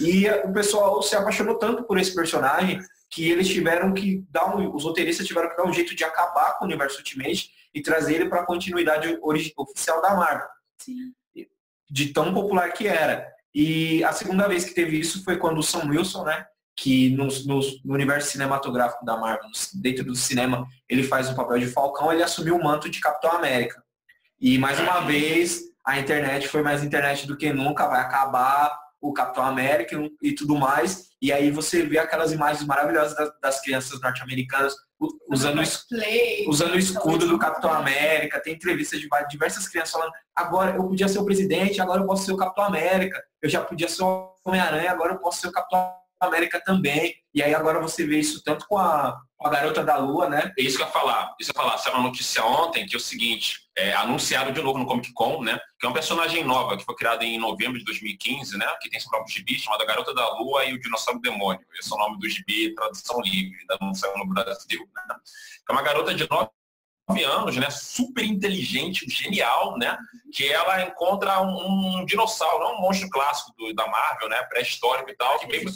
[0.00, 4.74] E o pessoal se apaixonou tanto por esse personagem que eles tiveram que dar um,
[4.74, 8.14] os roteiristas tiveram que dar um jeito de acabar com o universo Ultimate e trazer
[8.14, 9.18] ele para a continuidade
[9.56, 10.48] oficial da Marvel.
[10.78, 11.12] Sim.
[11.90, 13.26] De tão popular que era.
[13.54, 16.46] E a segunda vez que teve isso foi quando o Sam Wilson, né,
[16.78, 21.58] que no, no, no, universo cinematográfico da Marvel, dentro do cinema, ele faz o papel
[21.58, 23.82] de Falcão, ele assumiu o manto de Capitão América.
[24.40, 29.12] E mais uma vez, a internet foi mais internet do que nunca, vai acabar o
[29.12, 31.08] Capitão América e tudo mais.
[31.20, 34.72] E aí você vê aquelas imagens maravilhosas das, das crianças norte-americanas
[35.28, 35.60] usando,
[36.46, 38.40] usando o escudo do Capitão América.
[38.40, 42.24] Tem entrevistas de diversas crianças falando, agora eu podia ser o presidente, agora eu posso
[42.24, 43.20] ser o Capitão América.
[43.42, 47.14] Eu já podia ser o Homem-Aranha, agora eu posso ser o Capitão América também.
[47.34, 50.52] E aí agora você vê isso tanto com a, com a Garota da Lua, né?
[50.58, 51.34] É isso que eu ia falar.
[51.40, 51.78] Isso eu ia falar.
[51.78, 55.42] Saiu uma notícia ontem que é o seguinte, é, anunciaram de novo no Comic Con,
[55.42, 55.58] né?
[55.78, 58.66] Que é um personagem nova, que foi criada em novembro de 2015, né?
[58.80, 61.64] Que tem seu próprio gibi, chamado Garota da Lua e o Dinossauro Demônio.
[61.78, 64.88] Esse é o nome do gibi, tradução livre, ainda não saiu no Brasil.
[64.94, 65.16] Né?
[65.68, 66.50] É uma garota de nove
[67.24, 69.96] anos, né, super inteligente, genial, né,
[70.32, 75.10] que ela encontra um, um dinossauro, não um monstro clássico do, da Marvel, né, pré-histórico
[75.10, 75.68] e tal, que veio,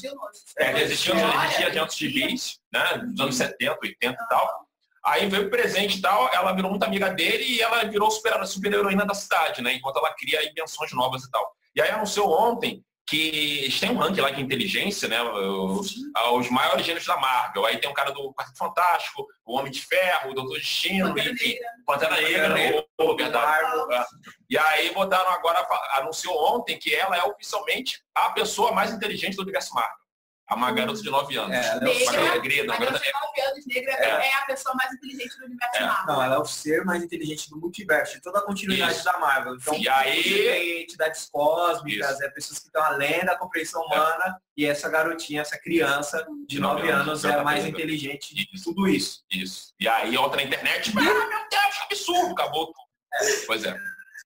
[0.59, 4.67] é, existia, existia antes de bis, né, dos anos 70, 80 e tal.
[5.05, 8.47] Aí veio o presente e tal, ela virou muito amiga dele e ela virou super,
[8.47, 11.53] super heroína da cidade, né, enquanto ela cria invenções novas e tal.
[11.75, 15.21] E aí anunciou ontem que tem um ranking lá de inteligência, né?
[15.23, 15.95] Os,
[16.35, 17.67] os, maiores gêneros da Marvel.
[17.67, 21.35] Aí tem um cara do Quarto Fantástico, o Homem de Ferro, o Doutor Destino, Pantera
[21.43, 22.55] e, Pantera Negra,
[22.99, 23.93] o.
[23.93, 24.07] É.
[24.49, 29.43] E aí botaram agora, anunciou ontem que ela é oficialmente a pessoa mais inteligente do
[29.43, 30.02] universo Marvel.
[30.51, 31.57] Uma garota de 9 anos.
[31.57, 32.65] É, negra, uma garota grega.
[32.65, 34.29] Uma garota de 9 anos negra é.
[34.29, 34.35] é.
[34.35, 35.87] a pessoa mais inteligente do universo é.
[35.87, 36.15] Marvel.
[36.15, 39.05] Não, ela é o ser mais inteligente do multiverso, de toda a continuidade Isso.
[39.05, 39.57] da Marvel.
[39.57, 40.23] Então, e aí...
[40.23, 44.33] tem entidades cósmicas, é pessoas que estão além da compreensão humana, é.
[44.57, 48.65] e essa garotinha, essa criança de 9 anos, é a mais inteligente de isso.
[48.65, 49.25] tudo isso.
[49.31, 49.73] Isso.
[49.81, 53.47] E aí outra internet, ah, meu Deus, que absurdo, acabou tudo.
[53.47, 53.75] Pois é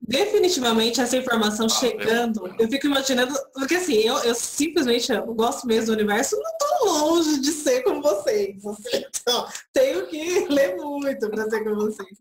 [0.01, 5.67] definitivamente essa informação ah, chegando, eu fico imaginando, porque assim, eu, eu simplesmente eu gosto
[5.67, 8.65] mesmo do universo, não estou longe de ser como vocês.
[8.65, 12.19] Assim, então, tenho que ler muito para ser como vocês.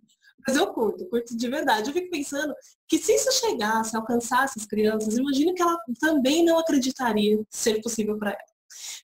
[0.47, 1.89] Mas eu curto, curto de verdade.
[1.89, 2.53] Eu fico pensando
[2.87, 8.17] que se isso chegasse, alcançasse as crianças, imagino que ela também não acreditaria ser possível
[8.17, 8.55] para ela.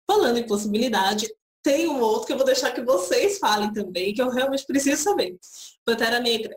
[0.06, 1.28] Falando em possibilidade,
[1.64, 5.02] tem um outro que eu vou deixar que vocês falem também, que eu realmente preciso
[5.02, 5.36] saber.
[5.84, 6.56] Pantera Negra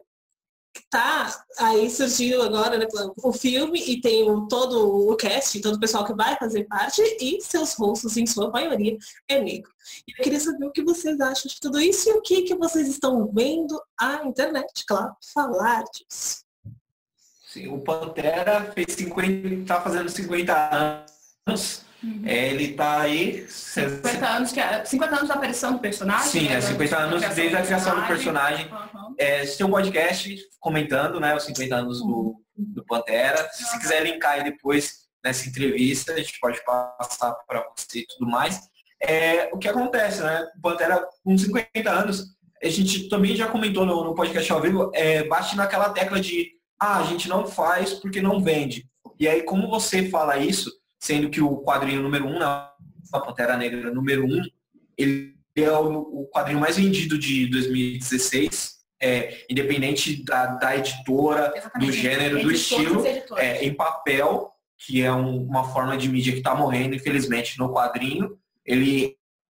[0.91, 2.87] tá aí surgiu agora né,
[3.23, 7.01] o filme e tem o, todo o cast, todo o pessoal que vai fazer parte
[7.21, 8.97] e seus rostos, em sua maioria,
[9.29, 9.71] é negro.
[10.09, 12.89] Eu queria saber o que vocês acham de tudo isso e o que, que vocês
[12.89, 16.45] estão vendo a internet, claro, falar disso.
[17.47, 21.05] Sim, o Pantera fez 50, tá fazendo 50
[21.47, 22.23] anos Uhum.
[22.27, 23.47] É, ele está aí.
[23.49, 26.29] 50 anos, que é, 50 anos da aparição do personagem?
[26.29, 26.57] Sim, né?
[26.57, 28.67] é 50 anos desde a criação do personagem.
[28.67, 29.15] Uhum.
[29.19, 33.49] É, tem um podcast comentando né, os 50 anos do, do Pantera.
[33.53, 38.07] Se você quiser linkar aí depois nessa entrevista, a gente pode passar para você e
[38.07, 38.61] tudo mais.
[39.01, 40.47] É, o que acontece, né?
[40.59, 42.27] O Pantera, com 50 anos,
[42.63, 46.51] a gente também já comentou no, no podcast ao vivo, é, bate naquela tecla de
[46.79, 48.87] ah, a gente não faz porque não vende.
[49.19, 50.71] E aí, como você fala isso,
[51.05, 54.43] sendo que o quadrinho número 1, um, a Pantera Negra número 1, um,
[54.97, 61.91] ele é o, o, quadrinho mais vendido de 2016, é, independente da, da editora, Exatamente.
[61.91, 63.05] do gênero, do estilo,
[63.37, 67.71] é, em papel, que é um, uma forma de mídia que está morrendo, infelizmente, no
[67.71, 68.39] quadrinho.
[68.65, 69.15] Ele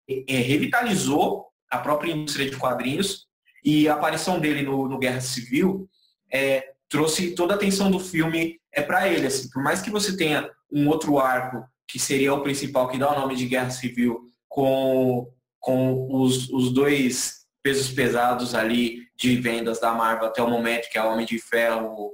[0.09, 3.29] é, revitalizou a própria indústria de quadrinhos
[3.65, 5.89] e a aparição dele no, no Guerra Civil
[6.29, 9.29] é, trouxe toda a atenção do filme é para ele.
[9.29, 13.13] Assim, por mais que você tenha um outro arco, que seria o principal, que dá
[13.13, 15.29] o nome de Guerra Civil, com,
[15.61, 20.99] com os, os dois pesos pesados ali de vendas da Marvel até o momento, que
[20.99, 22.13] é o Homem de Ferro,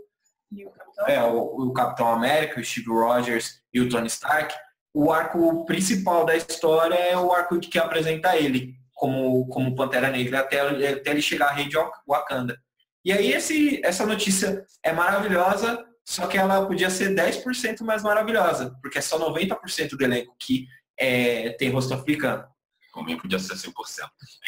[0.51, 4.55] o Capitão, é, o, o Capitão América, o Steve Rogers e o Tony Stark,
[4.95, 10.41] o arco principal da história é o arco que apresenta ele como, como Pantera Negra
[10.41, 12.57] até, até ele chegar à rei de Wakanda.
[13.05, 18.77] E aí esse, essa notícia é maravilhosa, só que ela podia ser 10% mais maravilhosa,
[18.81, 20.67] porque é só 90% do elenco que
[20.99, 22.45] é, tem rosto africano.
[22.93, 23.73] Também podia ser 100%.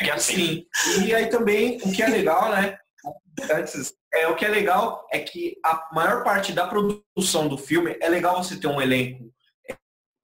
[0.00, 0.66] É que assim.
[0.74, 1.04] Sim.
[1.06, 2.78] E aí também, o que é legal, né?
[3.50, 7.96] Antes, é, o que é legal é que a maior parte da produção do filme
[8.00, 9.32] é legal você ter um elenco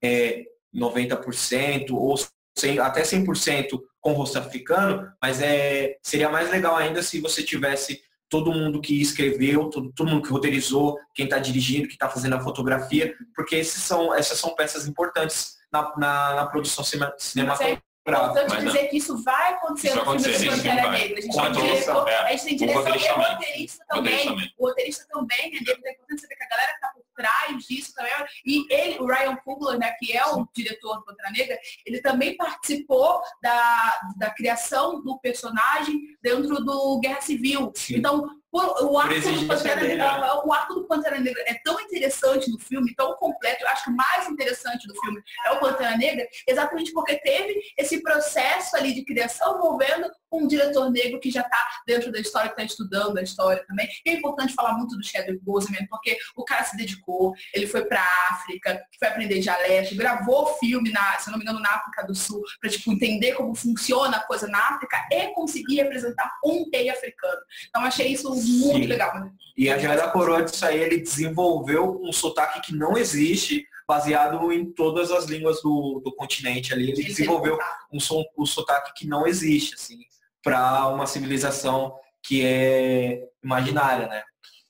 [0.03, 2.15] é, 90% ou
[2.57, 8.03] 100, até 100% com rosto africano, mas é, seria mais legal ainda se você tivesse
[8.31, 12.37] todo mundo que escreveu, todo, todo mundo que roteirizou, quem está dirigindo, que está fazendo
[12.37, 17.83] a fotografia, porque esses são, essas são peças importantes na, na, na produção cinematográfica.
[18.07, 21.19] É importante dizer que isso vai acontecer isso no filme do Pantera Negra.
[21.19, 22.17] A gente tem diretor, é.
[22.17, 24.53] a gente tem direção e roteirista também.
[24.59, 27.67] O roteirista também é negro, é importante saber que a galera que está por trás
[27.67, 28.13] disso também.
[28.47, 32.37] E ele, o Ryan Coogler, né, que é o diretor do Pantera Negra, ele também
[32.37, 37.73] participou da, da criação do personagem dentro do Guerra Civil.
[37.75, 37.97] Sim.
[37.97, 42.59] Então, o arco, do Pantera, Negra, o arco do Pantera Negra é tão interessante no
[42.59, 46.27] filme, tão completo, eu acho que o mais interessante do filme é o Pantera Negra,
[46.47, 51.59] exatamente porque teve esse processo ali de criação envolvendo um diretor negro que já está
[51.87, 53.89] dentro da história, que está estudando a história também.
[54.05, 57.85] E é importante falar muito do Chadwick Boseman, porque o cara se dedicou, ele foi
[57.85, 62.07] para a África, foi aprender dialeto, gravou filme, na, se não me engano, na África
[62.07, 66.69] do Sul, para tipo, entender como funciona a coisa na África e conseguir representar um
[66.73, 67.41] rei africano.
[67.69, 68.87] Então achei isso muito Sim.
[68.87, 69.21] legal.
[69.21, 69.31] Né?
[69.57, 74.53] E a Joia da Coroa disso aí, ele desenvolveu um sotaque que não existe, baseado
[74.53, 76.91] em todas as línguas do, do continente ali.
[76.91, 77.59] Ele desenvolveu
[77.93, 77.99] um,
[78.39, 79.99] um sotaque que não existe, assim,
[80.43, 84.23] para uma civilização que é imaginária, né?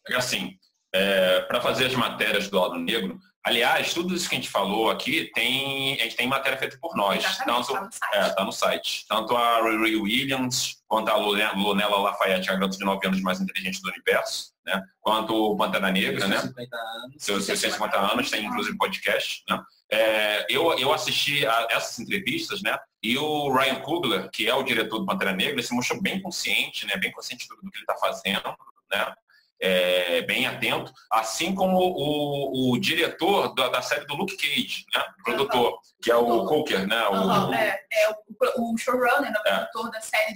[0.09, 0.57] É assim,
[0.93, 4.91] é, para fazer as matérias do lado negro, Aliás, tudo isso que a gente falou
[4.91, 7.25] aqui tem, a gente tem matéria feita por nós.
[7.39, 9.07] Tanto, tá no, é, tá no site.
[9.09, 13.81] Tanto a Riri Williams, quanto a Lunella Lafayette, a garota de 9 anos mais inteligente
[13.81, 14.83] do universo, né?
[15.01, 16.41] Quanto o Pantera Negra, né?
[16.41, 17.15] 50 anos.
[17.17, 19.63] Seus 150 anos, tem inclusive podcast, né?
[19.89, 22.77] É, eu, eu assisti a essas entrevistas, né?
[23.01, 26.21] E o Ryan Coogler, que é o diretor do Pantera Negra, ele se mostrou bem
[26.21, 26.97] consciente, né?
[26.97, 28.57] Bem consciente do, do que ele está fazendo,
[28.91, 29.15] né?
[29.63, 35.05] é, bem atento, assim como o, o diretor da, da, série do Luke Cage, né?
[35.21, 37.07] O produtor, que é o Coker, né?
[37.09, 39.39] O, é, é o, o, showrunner, né?
[39.45, 39.57] o é.
[39.59, 40.35] produtor da série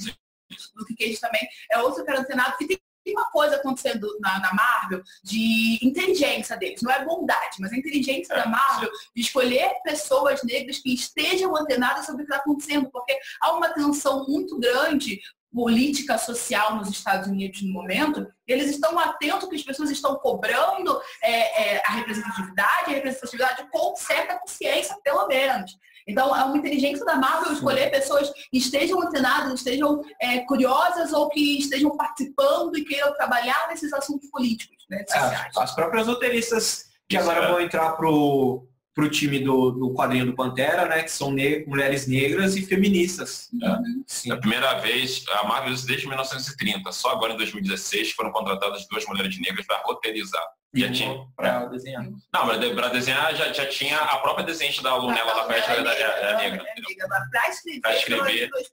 [0.75, 4.55] do Luke Cage também, é outro cara antenado que tem uma coisa acontecendo na, na,
[4.55, 10.43] Marvel de inteligência deles, não é bondade, mas a inteligência da Marvel de escolher pessoas
[10.43, 15.21] negras que estejam antenadas sobre o que está acontecendo, porque há uma tensão muito grande
[15.55, 21.01] política social nos Estados Unidos no momento, eles estão atentos que as pessoas estão cobrando
[21.23, 25.79] é, é, a representatividade, a representatividade com certa consciência, pelo menos.
[26.07, 31.29] Então, é uma inteligência da Marvel escolher pessoas que estejam antenadas, estejam é, curiosas ou
[31.31, 37.17] que estejam participando e queiram trabalhar nesses assuntos políticos, né, é, as próprias roteiristas que
[37.17, 41.03] agora vão entrar pro para o time do, do quadrinho do Pantera, né?
[41.03, 43.49] Que são ne mulheres negras e feministas.
[43.53, 44.05] Uhum.
[44.29, 44.33] É.
[44.33, 49.39] A primeira vez, a Marvel desde 1930, só agora em 2016 foram contratadas duas mulheres
[49.41, 50.47] negras para roteirizar.
[50.73, 51.27] Já tinha.
[51.37, 52.05] Para desenhar.
[52.05, 56.13] Não, para desenhar já, já tinha a própria desenhista da Lunella da Festa era, era,
[56.13, 56.65] era negra.
[57.09, 58.69] Para escrever, pra escrever as duas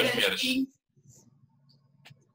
[0.00, 0.42] primeiras.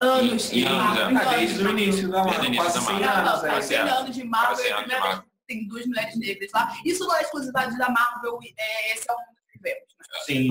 [0.02, 1.30] Anos de Marvel.
[1.32, 2.56] Desde o início da Marvel.
[2.56, 3.40] Quase 100 anos.
[3.42, 6.80] Quase 100 anos de Marvel tem duas mulheres negras lá.
[6.86, 9.18] Isso não é exclusividade da Marvel, é, esse é um
[9.52, 9.84] que vemos.
[10.00, 10.20] Né?
[10.26, 10.48] Sim.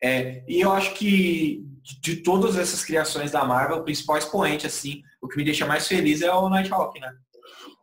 [0.00, 0.10] É.
[0.10, 0.44] é.
[0.48, 1.62] e eu acho que
[2.00, 5.86] de todas essas criações da Marvel, o principal expoente, assim, o que me deixa mais
[5.86, 7.12] feliz é o Nighthawk, né?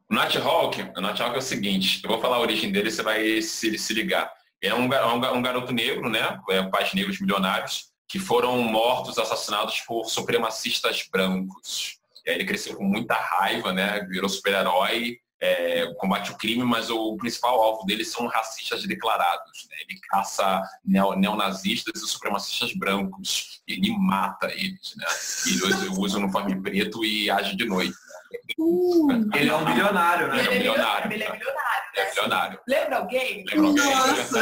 [0.09, 3.41] O Nighthawk, o Nighthawk é o seguinte, eu vou falar a origem dele, você vai
[3.41, 4.33] se, se ligar.
[4.61, 6.39] É um, um, um garoto negro, né?
[6.49, 11.99] É, pais negros milionários, que foram mortos, assassinados por supremacistas brancos.
[12.25, 14.01] E aí ele cresceu com muita raiva, né?
[14.09, 19.67] Virou super-herói é, combate o crime, mas o principal alvo dele são racistas declarados.
[19.69, 19.77] Né?
[19.81, 23.61] Ele caça neo, neonazistas e supremacistas brancos.
[23.67, 24.93] Ele mata eles.
[24.95, 25.05] Né?
[25.47, 27.91] Ele usa um uniforme preto e age de noite.
[27.91, 28.39] Né?
[28.59, 30.39] Uh, ele é um bilionário, né?
[30.39, 31.11] Ele é, um bilionário.
[31.11, 31.91] Ele é bilionário.
[31.95, 32.59] É bilionário.
[32.67, 33.43] Lembra alguém?
[33.45, 33.95] Lembra alguém?
[33.95, 34.39] Nossa!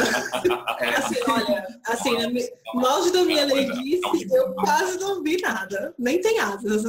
[0.84, 0.88] é.
[0.96, 2.10] assim, olha, assim,
[2.74, 5.94] no auge da minha leiguice, eu quase não vi nada.
[5.98, 6.84] Nem tem asas.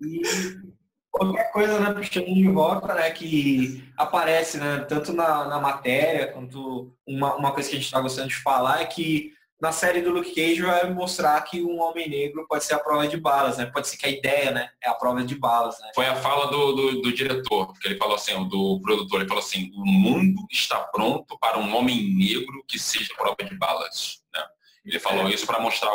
[0.00, 0.71] E
[1.12, 6.90] qualquer coisa né, puxando de volta, né, que aparece, né, tanto na, na matéria quanto
[7.06, 10.10] uma, uma coisa que a gente está gostando de falar é que na série do
[10.10, 13.66] Luke Cage vai mostrar que um homem negro pode ser a prova de balas, né?
[13.66, 15.92] Pode ser que a ideia, né, é a prova de balas, né?
[15.94, 19.44] Foi a fala do, do, do diretor, que ele falou assim, do produtor, ele falou
[19.44, 24.42] assim, o mundo está pronto para um homem negro que seja prova de balas, né?
[24.84, 25.92] Ele falou isso para mostrar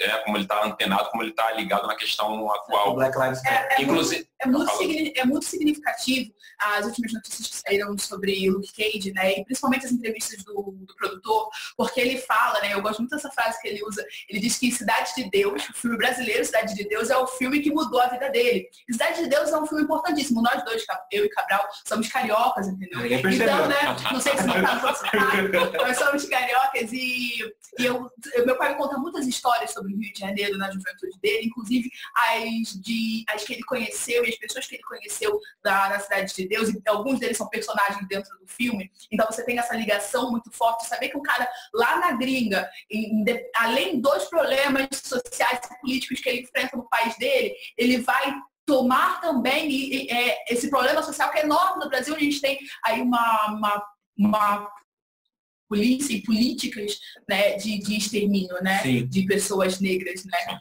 [0.00, 2.94] é, como ele está antenado, como ele está ligado na questão atual.
[2.96, 3.68] Black Lives Matter.
[3.70, 4.70] É, é, Inclusive, é, muito,
[5.16, 9.38] é muito significativo as últimas notícias que saíram sobre Luke Cage, né?
[9.38, 12.72] E principalmente as entrevistas do, do, produtor, porque ele fala, né?
[12.72, 14.04] Eu gosto muito dessa frase que ele usa.
[14.28, 17.60] Ele diz que Cidade de Deus, o filme brasileiro Cidade de Deus, é o filme
[17.60, 18.68] que mudou a vida dele.
[18.90, 20.42] Cidade de Deus é um filme importantíssimo.
[20.42, 23.04] Nós dois, eu e Cabral, somos cariocas, entendeu?
[23.06, 23.96] Então, né?
[24.12, 24.76] Não sei se não tá
[25.86, 27.38] nós somos cariocas e,
[27.78, 28.10] e eu
[28.44, 31.90] meu pai me conta muitas histórias sobre o Rio de Janeiro na juventude dele, inclusive
[32.14, 36.34] as, de, as que ele conheceu e as pessoas que ele conheceu da, na Cidade
[36.34, 38.90] de Deus, e alguns deles são personagens dentro do filme.
[39.10, 43.24] Então você tem essa ligação muito forte, saber que um cara lá na gringa, em,
[43.24, 48.34] de, além dos problemas sociais e políticos que ele enfrenta no país dele, ele vai
[48.66, 52.40] tomar também e, e, é, esse problema social que é enorme no Brasil, a gente
[52.40, 53.86] tem aí uma, uma,
[54.18, 54.72] uma
[55.68, 60.24] polícia e políticas né, de, de extermínio né, de pessoas negras.
[60.24, 60.60] Né?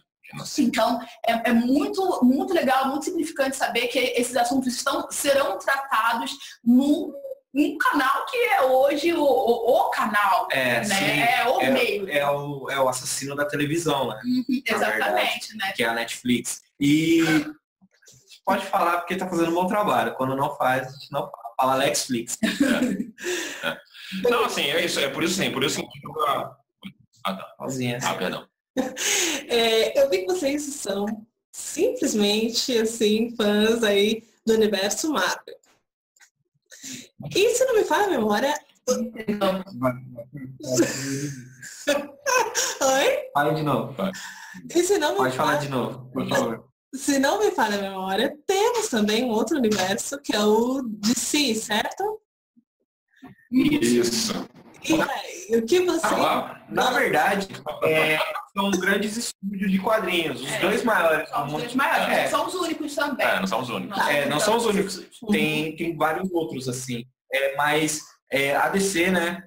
[0.57, 6.31] Então, é, é, muito, muito legal, muito significante saber que esses assuntos estão, serão tratados
[6.63, 7.13] num,
[7.53, 11.41] num canal que é hoje o, o, o canal, é, né?
[11.41, 12.09] é o é, meio.
[12.09, 14.19] É o, é o assassino da televisão, né?
[14.25, 15.73] Uhum, exatamente, verdade, né?
[15.75, 16.61] Que é a Netflix.
[16.79, 17.45] E
[18.45, 20.13] pode falar porque está fazendo um bom trabalho.
[20.15, 21.45] Quando não faz, a gente não fala.
[21.57, 22.37] Fala Netflix.
[22.43, 22.47] É.
[23.67, 24.29] é.
[24.29, 24.99] Não, assim, é isso.
[24.99, 26.53] É por isso sim, por isso que Ah,
[27.23, 27.55] tá.
[28.03, 28.47] Ah, perdão.
[29.47, 31.05] É, eu vi que vocês são
[31.51, 35.55] simplesmente assim, fãs aí do universo Marvel.
[37.33, 38.53] E se não me falha a memória.
[42.81, 43.29] Oi?
[43.33, 43.95] Fala de novo.
[44.73, 46.67] E se não me Pode falar de novo, por favor.
[46.93, 51.55] Se não me falha a memória, temos também um outro universo que é o DC,
[51.55, 52.21] certo?
[53.51, 54.33] Isso.
[55.49, 56.05] E o que você.
[56.07, 57.47] Ah, na verdade,
[57.83, 58.19] é,
[58.55, 60.41] são grandes estúdios de quadrinhos.
[60.41, 61.29] Os é, dois maiores.
[61.29, 62.17] São os dois maiores.
[62.17, 62.23] É.
[62.23, 63.27] Não são os únicos também.
[63.27, 63.97] É, não são os únicos.
[63.97, 65.05] Não, é, não são os únicos.
[65.31, 67.05] Tem, tem vários outros, assim.
[67.31, 69.43] É, mas é, a DC, né?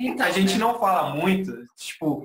[0.00, 0.58] Então, a gente né?
[0.58, 1.52] não fala muito.
[1.76, 2.24] Tipo,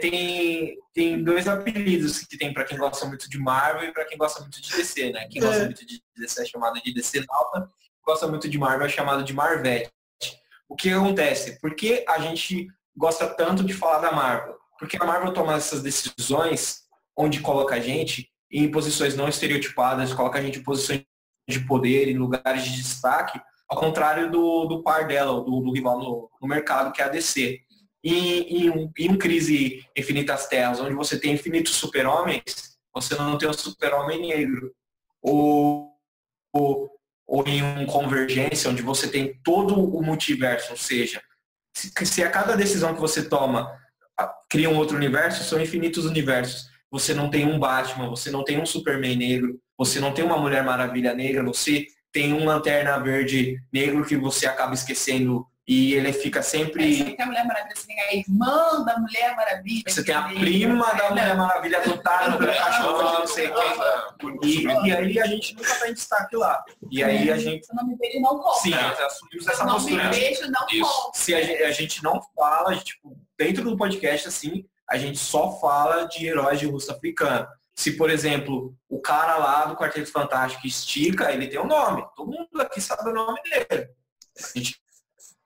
[0.00, 4.16] tem, tem dois apelidos que tem para quem gosta muito de Marvel e para quem
[4.16, 5.28] gosta muito de DC, né?
[5.30, 7.70] Quem gosta muito de DC é chamado de DC Nauta
[8.04, 9.90] gosta muito de Marvel é chamado de Marvete.
[10.72, 11.60] O que acontece?
[11.60, 14.56] Por que a gente gosta tanto de falar da Marvel?
[14.78, 20.38] Porque a Marvel toma essas decisões onde coloca a gente em posições não estereotipadas, coloca
[20.38, 21.04] a gente em posições
[21.46, 25.98] de poder, em lugares de destaque, ao contrário do, do par dela, do, do rival
[25.98, 27.60] no, no, mercado, que é a DC.
[28.02, 33.46] E em, em um crise infinitas terras, onde você tem infinitos super-homens, você não tem
[33.46, 34.72] um super-homem negro.
[35.20, 35.90] O,
[36.54, 36.88] o,
[37.26, 41.22] ou em um convergência onde você tem todo o multiverso, ou seja,
[41.74, 43.70] Se, a cada decisão que você toma
[44.48, 46.70] cria um outro universo, são infinitos universos.
[46.90, 50.36] Você não tem um Batman, você não tem um Superman negro, você não tem uma
[50.36, 56.12] Mulher Maravilha negra, você tem um Lanterna Verde negro que você acaba esquecendo e ele
[56.12, 56.96] fica sempre.
[56.96, 59.84] Você tem a Mulher Maravilha, você tem a irmã da Mulher Maravilha.
[59.86, 64.42] Você tem a prima da Mulher Maravilha adotada pelo cachorro de não sei quem.
[64.42, 66.64] E, e aí a gente nunca tá em destaque lá.
[66.90, 67.66] E aí a gente.
[67.70, 68.60] O nome dele não conta.
[68.60, 70.08] Sim, assumimos essa O nome postura.
[70.08, 71.18] beijo não conta.
[71.18, 75.60] Se a gente, a gente não fala, tipo, dentro do podcast, assim, a gente só
[75.60, 77.46] fala de heróis de russo africano.
[77.74, 82.04] Se, por exemplo, o cara lá do Quarteto Fantástico estica, ele tem um nome.
[82.16, 83.88] Todo mundo aqui sabe o nome dele.
[84.38, 84.81] A gente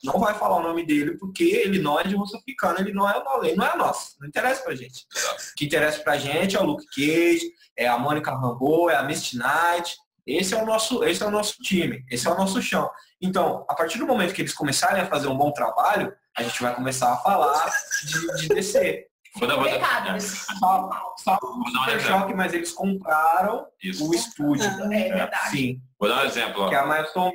[0.07, 3.09] não vai falar o nome dele porque ele não é de russo africano, ele não
[3.09, 4.17] é o ele não é nosso.
[4.21, 5.07] Não interessa pra gente.
[5.53, 9.03] O que interessa pra gente é o Luke Cage, é a Mônica Rambeau, é a
[9.03, 9.97] Misty Knight.
[10.27, 12.91] Esse é o nosso, esse é o nosso time, esse é o nosso chão.
[13.21, 16.61] Então, a partir do momento que eles começarem a fazer um bom trabalho, a gente
[16.61, 17.71] vai começar a falar
[18.05, 19.07] de, de DC.
[19.37, 20.21] Vou dar, vou dar, Recado.
[20.21, 22.01] Só, um exemplo.
[22.01, 24.09] Choque, mas eles compraram Isso.
[24.09, 24.65] o estúdio.
[24.93, 25.51] É verdade.
[25.51, 26.63] Sim, Vou dar um exemplo.
[26.63, 26.69] ó.
[26.69, 27.33] que é a Milestone.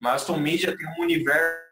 [0.00, 1.63] Milestone Media tem um universo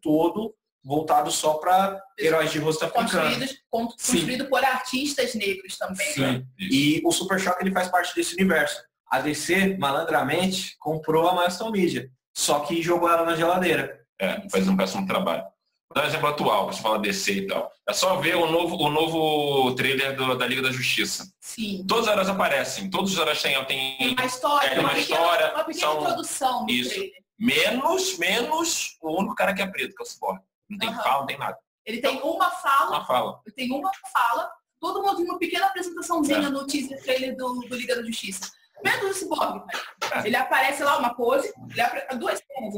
[0.00, 0.54] todo
[0.84, 3.08] voltado só para heróis de rosto africano.
[3.10, 6.06] Construídos, con- construído por artistas negros também.
[6.18, 6.32] né?
[6.38, 6.46] Sim.
[6.58, 6.74] Isso.
[6.74, 8.80] E o Super Choque ele faz parte desse universo.
[9.10, 12.10] A DC, malandramente, comprou a Milestone Media.
[12.36, 14.00] Só que jogou ela na geladeira.
[14.20, 15.42] É, faz um péssimo trabalho.
[15.42, 17.70] Vou dar um exemplo atual, você fala DC e tal.
[17.88, 21.24] É só ver o novo, o novo trailer do- da Liga da Justiça.
[21.40, 21.84] Sim.
[21.88, 25.00] Todos os heróis aparecem, todos os heróis têm, Tem uma história, É, uma, uma pequena,
[25.18, 26.90] história, uma pequena são- introdução no Isso.
[26.90, 27.12] trailer.
[27.38, 30.40] Menos, menos o único cara que é preto, que é o Cyborg.
[30.68, 31.02] Não tem Aham.
[31.02, 31.58] fala, não tem nada.
[31.86, 33.40] Ele tem uma fala, Uma fala.
[33.46, 37.74] ele tem uma fala, todo mundo tem uma pequena apresentaçãozinha no teaser trailer do, do
[37.76, 38.50] Liga da Justiça.
[38.84, 39.64] Menos o Cyborg,
[40.10, 40.26] pai.
[40.26, 42.16] Ele aparece lá, uma pose, ele apre...
[42.18, 42.74] duas cenas.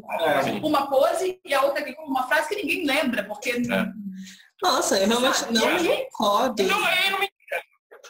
[0.48, 0.50] É.
[0.64, 3.86] Uma pose e a outra aqui com uma frase que ninguém lembra, porque É.
[4.62, 5.74] Nossa, eu realmente não É.
[5.80, 6.62] me recordo.
[6.62, 7.29] Não, aí não me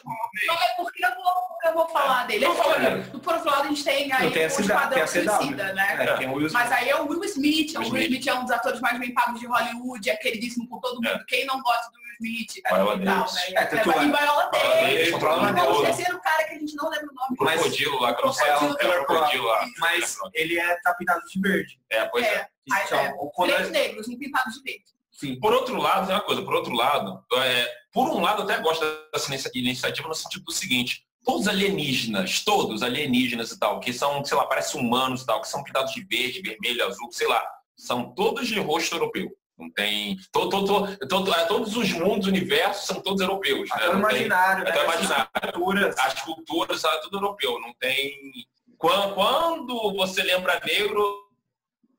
[0.05, 1.33] não é porque eu vou,
[1.65, 2.45] eu vou falar dele.
[2.45, 3.01] Não fala dele.
[3.03, 5.07] Do por outro lado, a gente tem aí tem o CW, Esquadrão tem.
[5.29, 5.97] Suicida, né?
[5.99, 6.53] É, tem o Will Smith.
[6.53, 7.75] Mas aí é o Will Smith.
[7.75, 8.03] O Will Smith.
[8.05, 11.07] Smith é um dos atores mais bem pagos de Hollywood, é queridíssimo por todo mundo.
[11.07, 11.23] É.
[11.27, 13.33] Quem não gosta do Will Smith é Viola e tal, Davis.
[13.33, 13.41] né?
[13.55, 15.07] É, tanto É, é- em Viola Davis.
[15.11, 17.37] E o terceiro cara que a gente não lembra o nome.
[17.39, 18.47] Mas- crocodilo lá, que eu não sei.
[18.49, 19.65] É Crocodilo, o crocodilo lá.
[19.79, 21.79] Mas ele é tá pintado de verde.
[21.89, 22.29] É, pois é.
[22.35, 23.51] É, aí Então, é.
[23.51, 24.85] é- negros, um pintado de verde.
[25.21, 25.39] Sim.
[25.39, 28.59] Por outro lado, tem uma coisa, por outro lado, é, por um lado eu até
[28.59, 33.93] gosto dessa inicia- iniciativa no sentido do seguinte, todos alienígenas, todos alienígenas e tal, que
[33.93, 37.27] são, sei lá, parecem humanos e tal, que são pintados de verde, vermelho, azul, sei
[37.27, 37.41] lá,
[37.77, 39.29] são todos de rosto europeu.
[39.59, 40.17] Não tem.
[40.33, 43.69] to- to- to- to- é, todos os mundos, universos são todos europeus.
[43.69, 43.75] Né?
[43.75, 44.69] Até o Não tem- imaginário, né?
[44.71, 45.29] até o Essas imaginário.
[45.53, 45.97] culturas.
[45.99, 47.59] as culturas, é tudo europeu.
[47.61, 48.11] Não tem.
[48.79, 51.15] Quan- Quando você lembra negro,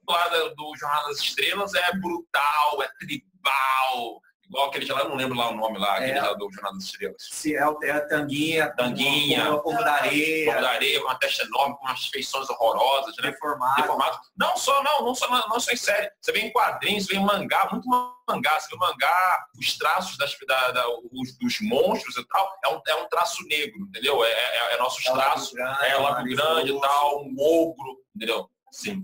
[0.09, 4.21] lá do Jornal das Estrelas é brutal, é tribal.
[4.49, 6.21] Igual aquele lá, eu não lembro lá o nome lá, aquele É.
[6.21, 7.17] lá do Jornal das Estrelas.
[7.31, 9.51] Se é, o- é a tanguinha, Tanguinha.
[9.55, 13.17] o povo da Povo areia, da areia, com uma testa enorme, com umas feições horrorosas,
[13.17, 13.31] né?
[13.31, 14.21] Deformado.
[14.37, 16.11] Não só, não, não só, não só em série.
[16.21, 17.89] Você vê em quadrinhos, você vê em mangá, muito
[18.29, 18.61] mangá.
[18.61, 22.81] Você vê mangá, os traços das, da, da- os- dos monstros e tal, é um,
[22.89, 24.23] é um traço negro, entendeu?
[24.23, 25.51] É, é, é nossos É traços.
[25.55, 28.51] Grande, É, o Lago Grande e tal, um ogro, entendeu?
[28.71, 29.03] Sim.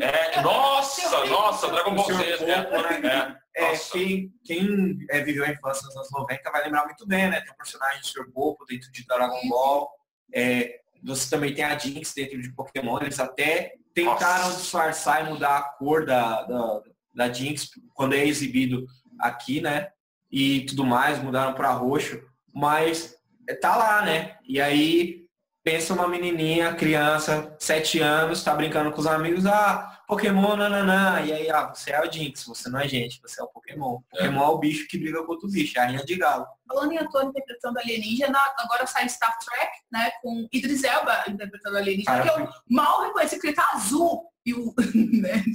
[0.00, 2.38] É, nossa, nossa, Dragon Ball Z.
[2.38, 3.38] Senhor Popo, É, né?
[3.54, 7.30] é, É, quem quem é, viveu a infância nos anos 90 vai lembrar muito bem,
[7.30, 7.40] né?
[7.40, 8.30] Tem o personagem do Sr.
[8.32, 9.90] Popo dentro de Dragon Ball.
[10.34, 12.98] É, você também tem a Jinx dentro de Pokémon.
[13.00, 14.60] Eles até tentaram Nossa.
[14.60, 16.80] disfarçar e mudar a cor da, da,
[17.14, 18.84] da Jinx quando é exibido
[19.20, 19.88] aqui, né?
[20.30, 22.20] E tudo mais, mudaram para roxo.
[22.52, 23.14] Mas
[23.60, 24.36] tá lá, né?
[24.44, 25.25] E aí
[25.66, 31.20] pensa uma menininha, criança, sete anos, tá brincando com os amigos, ah, Pokémon, nananã.
[31.22, 33.98] E aí, ah, você é o Jinx, você não é gente, você é o Pokémon.
[34.08, 36.46] Pokémon é, o bicho que briga com outro bicho, é a rainha de galo.
[36.68, 40.12] Falando em ator interpretando alienígena, agora sai Star Trek, né?
[40.22, 44.22] Com Idris Elba interpretando alienígena, que eu mal reconheci que ele tá azul.
[44.46, 44.72] E o,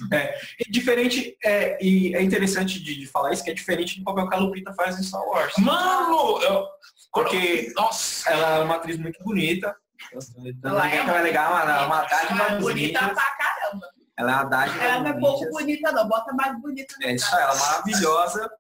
[0.10, 0.34] né?
[0.60, 4.28] É diferente, é, e é interessante de, de falar isso, que é diferente do papel
[4.28, 5.54] que a Lupita faz em Star Wars.
[5.58, 6.68] Mano, eu,
[7.14, 9.74] Porque nossa, ela é uma atriz muito bonita.
[10.64, 13.38] Ela é que é ela é legal, ela é uma dádiva Ela é bonita pra
[13.38, 13.88] caramba.
[14.18, 16.08] Ela é uma dádiva Ela não é pouco bonita, não.
[16.08, 18.52] Bota mais bonita É isso aí, ela é maravilhosa.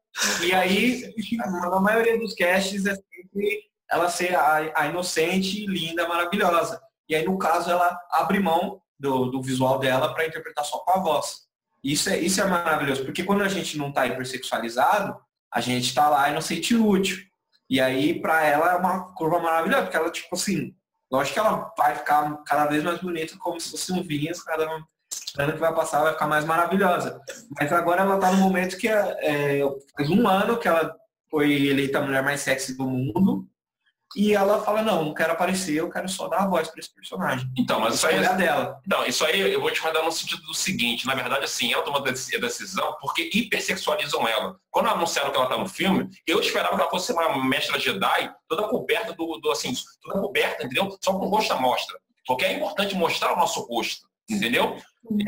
[0.41, 6.81] E aí, na maioria dos casts é sempre ela ser a, a inocente, linda, maravilhosa.
[7.09, 10.91] E aí, no caso, ela abre mão do, do visual dela para interpretar só com
[10.91, 11.41] a voz.
[11.83, 15.19] Isso é, isso é maravilhoso, porque quando a gente não está hipersexualizado,
[15.51, 17.17] a gente está lá inocente e útil.
[17.69, 20.75] E aí, para ela, é uma curva maravilhosa, porque ela, tipo assim,
[21.11, 24.63] lógico que ela vai ficar cada vez mais bonita, como se fosse um vinho, cada
[24.63, 27.19] ano que vai passar vai ficar mais maravilhosa.
[27.59, 29.61] Mas agora ela tá no momento que é, é,
[29.95, 30.95] faz um ano que ela
[31.29, 33.47] foi eleita a mulher mais sexy do mundo.
[34.15, 36.93] E ela fala, não, não quero aparecer, eu quero só dar a voz para esse
[36.93, 37.49] personagem.
[37.57, 38.79] Então, mas isso aí é dela.
[38.85, 41.83] Não, isso aí eu vou te mandar no sentido do seguinte, na verdade, assim, ela
[41.83, 44.57] tomou a decisão porque hipersexualizam ela.
[44.69, 48.33] Quando anunciaram que ela tá no filme, eu esperava que ela fosse uma mestra Jedi,
[48.47, 50.97] toda coberta do, do assim, toda coberta, entendeu?
[51.01, 51.97] Só com o rosto à mostra.
[52.25, 54.77] Porque é importante mostrar o nosso rosto, entendeu?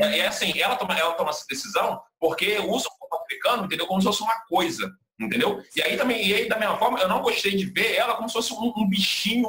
[0.00, 3.86] É, é assim, ela toma, ela toma essa decisão porque usa o corpo africano, entendeu?
[3.86, 4.90] Como se fosse uma coisa.
[5.20, 5.62] Entendeu?
[5.76, 8.28] E aí também, e aí, da mesma forma, eu não gostei de ver ela como
[8.28, 9.48] se fosse um, um bichinho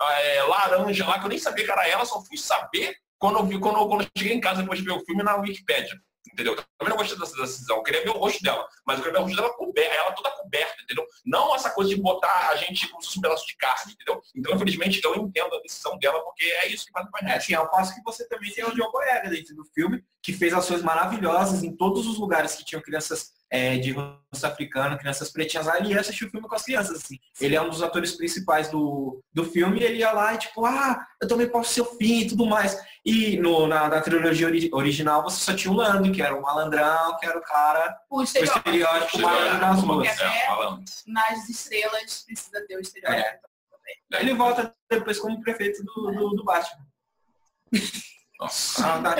[0.00, 3.46] é, laranja lá, que eu nem sabia que era ela, só fui saber quando eu
[3.46, 5.98] vi, quando eu, quando eu cheguei em casa depois de ver o filme na Wikipedia.
[6.32, 6.54] Entendeu?
[6.54, 7.78] Eu também não gostei dessa decisão.
[7.78, 10.12] Eu queria ver o rosto dela, mas eu queria ver o rosto dela coberta, ela
[10.12, 11.06] toda coberta, entendeu?
[11.24, 14.20] Não essa coisa de botar a gente como se fosse um pedaço de carne, entendeu?
[14.34, 17.54] Então, infelizmente, eu entendo a decisão dela, porque é isso que faz a É, sim,
[17.54, 20.82] ao passo que você também tem o Diogo Boyega dentro do filme, que fez ações
[20.82, 25.78] maravilhosas em todos os lugares que tinham crianças é, de rosto africano, crianças pretinhas lá,
[25.78, 27.18] ele ia assistir o filme com as crianças, assim.
[27.40, 30.64] Ele é um dos atores principais do, do filme e ele ia lá e tipo,
[30.66, 32.78] ah, eu também posso ser o fim e tudo mais.
[33.04, 36.42] E no, na, na trilogia ori original você só tinha o Lando, que era o
[36.42, 40.20] malandrão, que era o cara, o estereótipo, o estereótipo malandro das ruas.
[40.20, 40.46] É,
[41.06, 43.46] nas estrelas precisa ter o estereótipo.
[44.12, 44.20] É.
[44.20, 46.86] Ele volta depois como prefeito do, do, do Batman.
[48.40, 49.16] Ah, tá.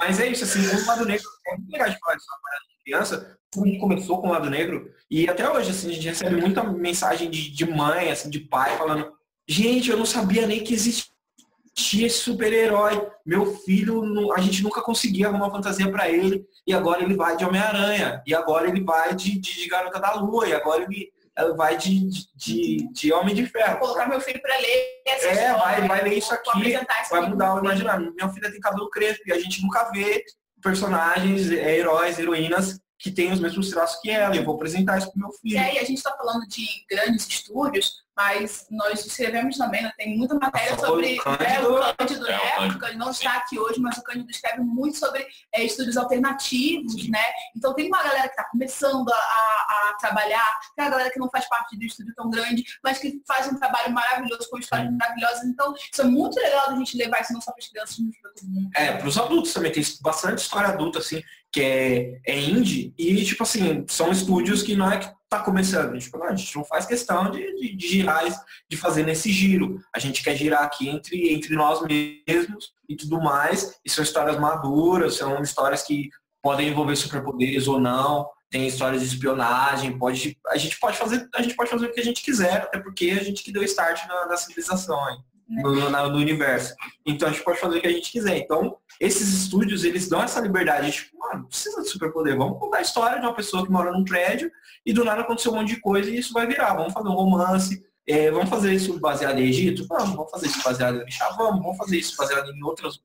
[0.00, 2.28] Mas é isso, assim, o lado negro é muito legal de falar disso
[2.76, 3.38] de criança.
[3.54, 7.28] Gente começou com o lado negro e até hoje, assim, a gente recebe muita mensagem
[7.28, 9.12] de, de mãe, assim, de pai, falando,
[9.46, 13.06] gente, eu não sabia nem que existia esse super-herói.
[13.24, 17.44] Meu filho, a gente nunca conseguia arrumar fantasia para ele, e agora ele vai de
[17.44, 21.56] Homem-Aranha, e agora ele vai de, de, de Garota da Lua, e agora ele ela
[21.56, 23.78] vai de, de, de Homem de Ferro.
[23.78, 26.76] Vou colocar meu filho para ler essa É, história, vai, vai ler isso aqui,
[27.10, 28.12] vai mudar o imaginário.
[28.14, 30.24] Minha filha tem cabelo crespo e a gente nunca vê
[30.62, 34.36] personagens, é, heróis, heroínas que têm os mesmos traços que ela.
[34.36, 35.54] Eu vou apresentar isso pro meu filho.
[35.54, 39.92] E aí, a gente está falando de grandes estúdios, mas nós escrevemos também, né?
[39.96, 42.40] tem muita matéria sobre o Cândido, é, o Cândido né?
[42.56, 45.96] É, o Cândido não está aqui hoje, mas o Cândido escreve muito sobre é, estudos
[45.96, 47.24] alternativos, né?
[47.56, 51.30] Então tem uma galera que está começando a, a, trabalhar, tem a galera que não
[51.30, 54.96] faz parte do estúdio tão grande, mas que faz um trabalho maravilhoso, com histórias Sim.
[54.98, 55.44] maravilhosas.
[55.44, 58.16] Então, isso é muito legal da gente levar isso não só para as crianças, mas
[58.20, 58.70] para todo mundo.
[58.74, 61.22] É, para os adultos também, tem bastante história adulta, assim,
[61.52, 65.90] que é, é indie, e tipo assim, são estúdios que não é que está começando.
[65.90, 68.24] A gente, a gente não faz questão de, de, de, girar,
[68.68, 69.78] de fazer nesse giro.
[69.94, 73.78] A gente quer girar aqui entre, entre nós mesmos e tudo mais.
[73.84, 76.08] E são histórias maduras, são histórias que
[76.42, 78.28] podem envolver superpoderes ou não.
[78.50, 82.00] Tem histórias de espionagem, pode, a gente pode fazer, a gente pode fazer o que
[82.00, 85.24] a gente quiser, até porque a gente que deu start na, na civilização, hein,
[85.60, 86.74] no, no, universo.
[87.04, 88.38] Então a gente pode fazer o que a gente quiser.
[88.38, 90.92] Então, esses estúdios, eles dão essa liberdade.
[90.92, 92.36] Tipo, mano, não precisa de superpoder.
[92.36, 94.50] Vamos contar a história de uma pessoa que mora num prédio
[94.84, 96.74] e do nada aconteceu um monte de coisa e isso vai virar.
[96.74, 99.86] Vamos fazer um romance, é, vamos fazer isso baseado em Egito?
[99.86, 100.16] Vamos.
[100.16, 101.28] Vamos fazer isso baseado em Chá?
[101.36, 101.62] Vamos.
[101.62, 103.00] Vamos fazer isso baseado em outras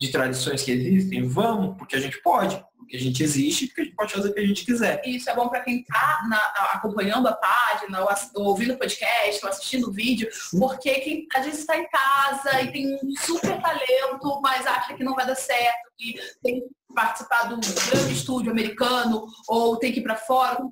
[0.00, 1.26] de tradições que existem?
[1.26, 2.62] Vamos, porque a gente pode.
[2.84, 5.02] Porque a gente existe, porque a gente pode fazer o que a gente quiser.
[5.04, 9.50] Isso é bom para quem está acompanhando a página, ou, ou ouvindo o podcast, ou
[9.50, 10.28] assistindo o vídeo,
[10.58, 15.04] porque quem às vezes está em casa e tem um super talento, mas acha que
[15.04, 16.62] não vai dar certo, que tem
[16.94, 20.58] participar de um grande estúdio americano ou tem que ir para fora.
[20.60, 20.70] Não,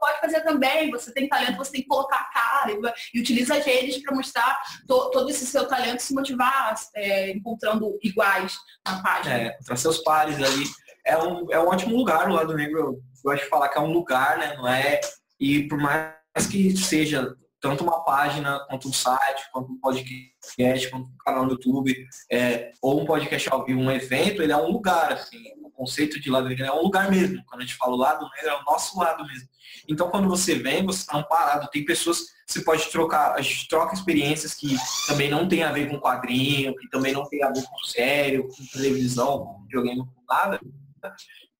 [0.00, 0.90] pode fazer também.
[0.90, 2.78] Você tem talento, você tem que colocar a cara e,
[3.14, 7.98] e utiliza as redes para mostrar to, todo esse seu talento se motivar é, encontrando
[8.02, 8.56] iguais
[8.86, 9.34] na página.
[9.34, 10.64] É, para seus pares ali.
[11.04, 13.80] É um, é um ótimo lugar, o Lado Negro, eu gosto de falar que é
[13.80, 14.54] um lugar, né?
[14.56, 15.00] Não é.
[15.38, 16.14] E por mais
[16.50, 21.52] que seja tanto uma página, quanto um site, quanto um podcast, quanto um canal no
[21.52, 21.94] YouTube,
[22.30, 26.20] é, ou um podcast ao vivo, um evento, ele é um lugar, assim, o conceito
[26.20, 27.42] de lado negro é um lugar mesmo.
[27.46, 29.48] Quando a gente fala o lado negro, é o nosso lado mesmo.
[29.88, 31.70] Então, quando você vem, você está parado.
[31.70, 34.76] Tem pessoas você pode trocar, a gente troca experiências que
[35.06, 38.46] também não tem a ver com quadrinho, que também não tem a ver com sério,
[38.46, 40.60] com televisão, com videogame, com nada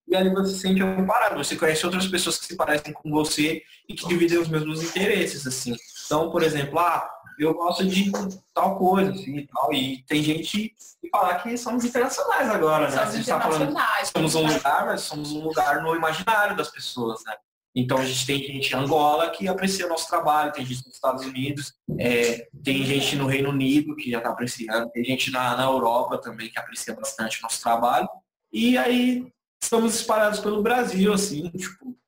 [0.06, 1.36] e ali você se sente amparado.
[1.36, 5.46] Você conhece outras pessoas que se parecem com você e que dividem os mesmos interesses,
[5.46, 5.74] assim.
[6.06, 8.12] Então, por exemplo, ah, eu gosto de
[8.52, 9.72] tal coisa, assim, e tal.
[9.72, 13.06] E tem gente que falar que somos internacionais agora, né?
[13.06, 13.76] Somos tá falando,
[14.12, 17.34] somos um lugar, mas somos um lugar no imaginário das pessoas, né?
[17.76, 20.94] Então a gente tem gente em Angola que aprecia o nosso trabalho, tem gente nos
[20.94, 25.56] Estados Unidos, é, tem gente no Reino Unido que já está apreciando, tem gente na,
[25.56, 28.08] na Europa também que aprecia bastante o nosso trabalho.
[28.54, 29.26] E aí
[29.60, 31.98] estamos espalhados pelo Brasil, assim, tipo,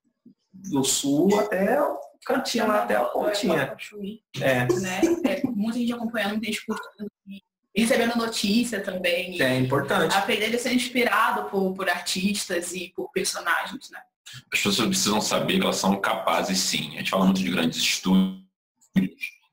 [0.52, 3.76] do sul até o cantinho lá, até a pontinha.
[4.40, 4.64] É.
[4.64, 5.00] Né?
[5.24, 5.42] é.
[5.44, 7.10] Muita gente acompanhando, muita gente curtindo.
[7.76, 9.42] recebendo notícia também.
[9.42, 10.14] É importante.
[10.14, 14.00] Aprender a ser inspirado por, por artistas e por personagens, né?
[14.52, 16.94] As pessoas precisam saber que elas são capazes sim.
[16.94, 18.40] A gente fala muito de grandes estúdios,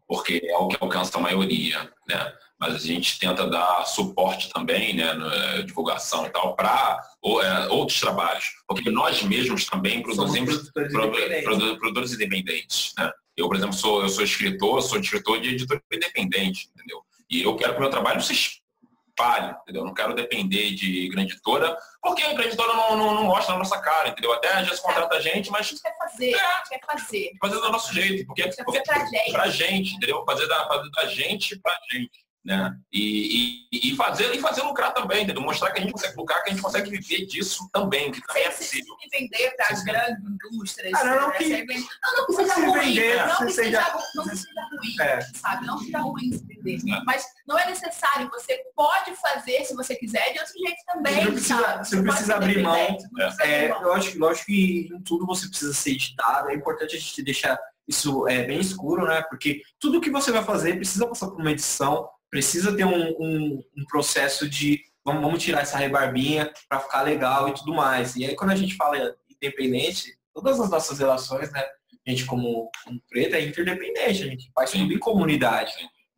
[0.07, 2.33] porque é o que alcança a maioria, né?
[2.64, 6.97] Mas a gente tenta dar suporte também, né, na eh, divulgação e tal, para
[7.41, 8.53] é, outros trabalhos.
[8.66, 11.78] Porque nós mesmos também produzimos produtores independentes.
[11.78, 13.11] produtores independentes né?
[13.36, 17.01] Eu, por exemplo, sou, eu sou escritor, sou escritor de editor independente, entendeu?
[17.30, 19.84] E eu quero que o meu trabalho se espalhe, entendeu?
[19.84, 23.59] Não quero depender de grande editora, porque a grande editora não, não, não, mostra na
[23.59, 24.32] nossa cara, entendeu?
[24.32, 25.66] Até a gente contrata a gente, mas...
[25.66, 27.32] A gente quer fazer, é, a gente quer fazer.
[27.41, 28.43] Fazer do nosso jeito, porque...
[28.43, 29.32] Fazer pra gente.
[29.34, 30.24] Pra gente, entendeu?
[30.24, 32.77] Fazer da, fazer da gente pra gente né?
[32.91, 35.41] E, e, e, fazer, e fazer lucrar também, entendeu?
[35.41, 38.43] Mostrar que a gente consegue lucrar, que a gente consegue viver disso também, que também
[38.43, 38.95] é possível.
[39.01, 40.93] Se vender para as grandes indústrias.
[40.93, 43.97] Ah, não, não, que, não, não precisa se ruim, vender, não precisa, seja...
[44.15, 45.21] não precisa ruim, é.
[45.21, 45.65] sabe?
[45.65, 46.93] Não precisa ruim se vender.
[46.93, 47.03] É.
[47.05, 51.23] Mas não é necessário, você pode fazer, se você quiser, de outro jeito também, você
[51.23, 51.87] não precisa, sabe?
[51.87, 52.97] Você não precisa abrir mão.
[53.41, 57.23] É, eu acho, lógico que em tudo você precisa ser editado, é importante a gente
[57.23, 59.21] deixar isso é, bem escuro, né?
[59.23, 63.63] Porque tudo que você vai fazer precisa passar por uma edição, precisa ter um, um,
[63.77, 68.15] um processo de vamos, vamos, tirar essa rebarbinha para ficar legal e tudo mais.
[68.15, 71.63] E aí quando a gente fala independente, todas as nossas relações, né?
[72.07, 75.73] A gente como, como preta é interdependente, a gente faz em comunidade.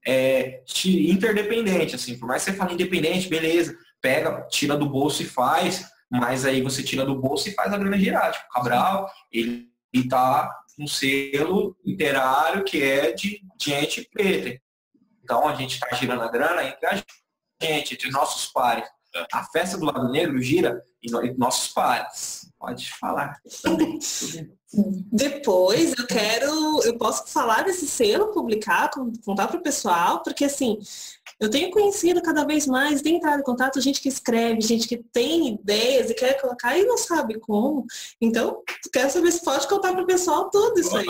[0.08, 5.26] É interdependente, assim, por mais que você fale independente, beleza, pega, tira do bolso e
[5.26, 8.32] faz, mas aí você tira do bolso e faz a grana girar.
[8.32, 10.50] Tipo, Cabral, ele, ele tá
[10.80, 14.64] um selo literário que é de gente preta.
[15.26, 18.88] Então a gente está girando a grana entre a gente, entre nossos pares.
[19.34, 22.48] A festa do lado negro gira em nossos pares.
[22.60, 23.42] Pode falar.
[25.12, 28.92] Depois eu quero, eu posso falar desse selo, publicar,
[29.24, 30.78] contar para o pessoal, porque assim,
[31.40, 34.98] eu tenho conhecido cada vez mais, tenho entrado em contato gente que escreve, gente que
[34.98, 37.86] tem ideias e quer colocar e não sabe como.
[38.22, 38.62] Então,
[38.92, 41.08] quero saber se pode contar para o pessoal tudo isso aí.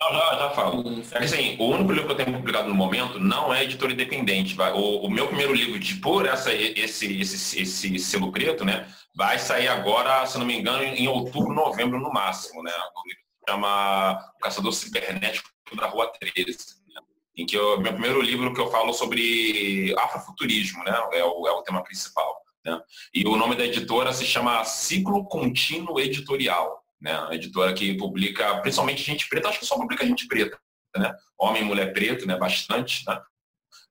[0.00, 0.84] Não, já, já falo.
[1.12, 4.54] É assim, o único livro que eu tenho publicado no momento não é editor independente.
[4.54, 8.86] Vai, o, o, meu primeiro livro de por essa, esse, esse, esse selo preto, né,
[9.14, 12.70] vai sair agora, se não me engano, em outubro, novembro no máximo, né?
[12.70, 16.58] O livro chama O Caçador Cibernético da Rua 13.
[16.94, 17.00] Né?
[17.38, 20.92] Em que o meu primeiro livro que eu falo sobre afrofuturismo, né?
[21.12, 22.36] É o, é o tema principal.
[22.62, 22.78] Né?
[23.14, 27.12] E o nome da editora se chama Ciclo Contínuo Editorial né?
[27.28, 30.58] A editora que publica principalmente gente preta, acho que só publica gente preta,
[30.96, 31.14] né?
[31.38, 32.36] Homem e mulher preto, né?
[32.36, 33.20] Bastante, né?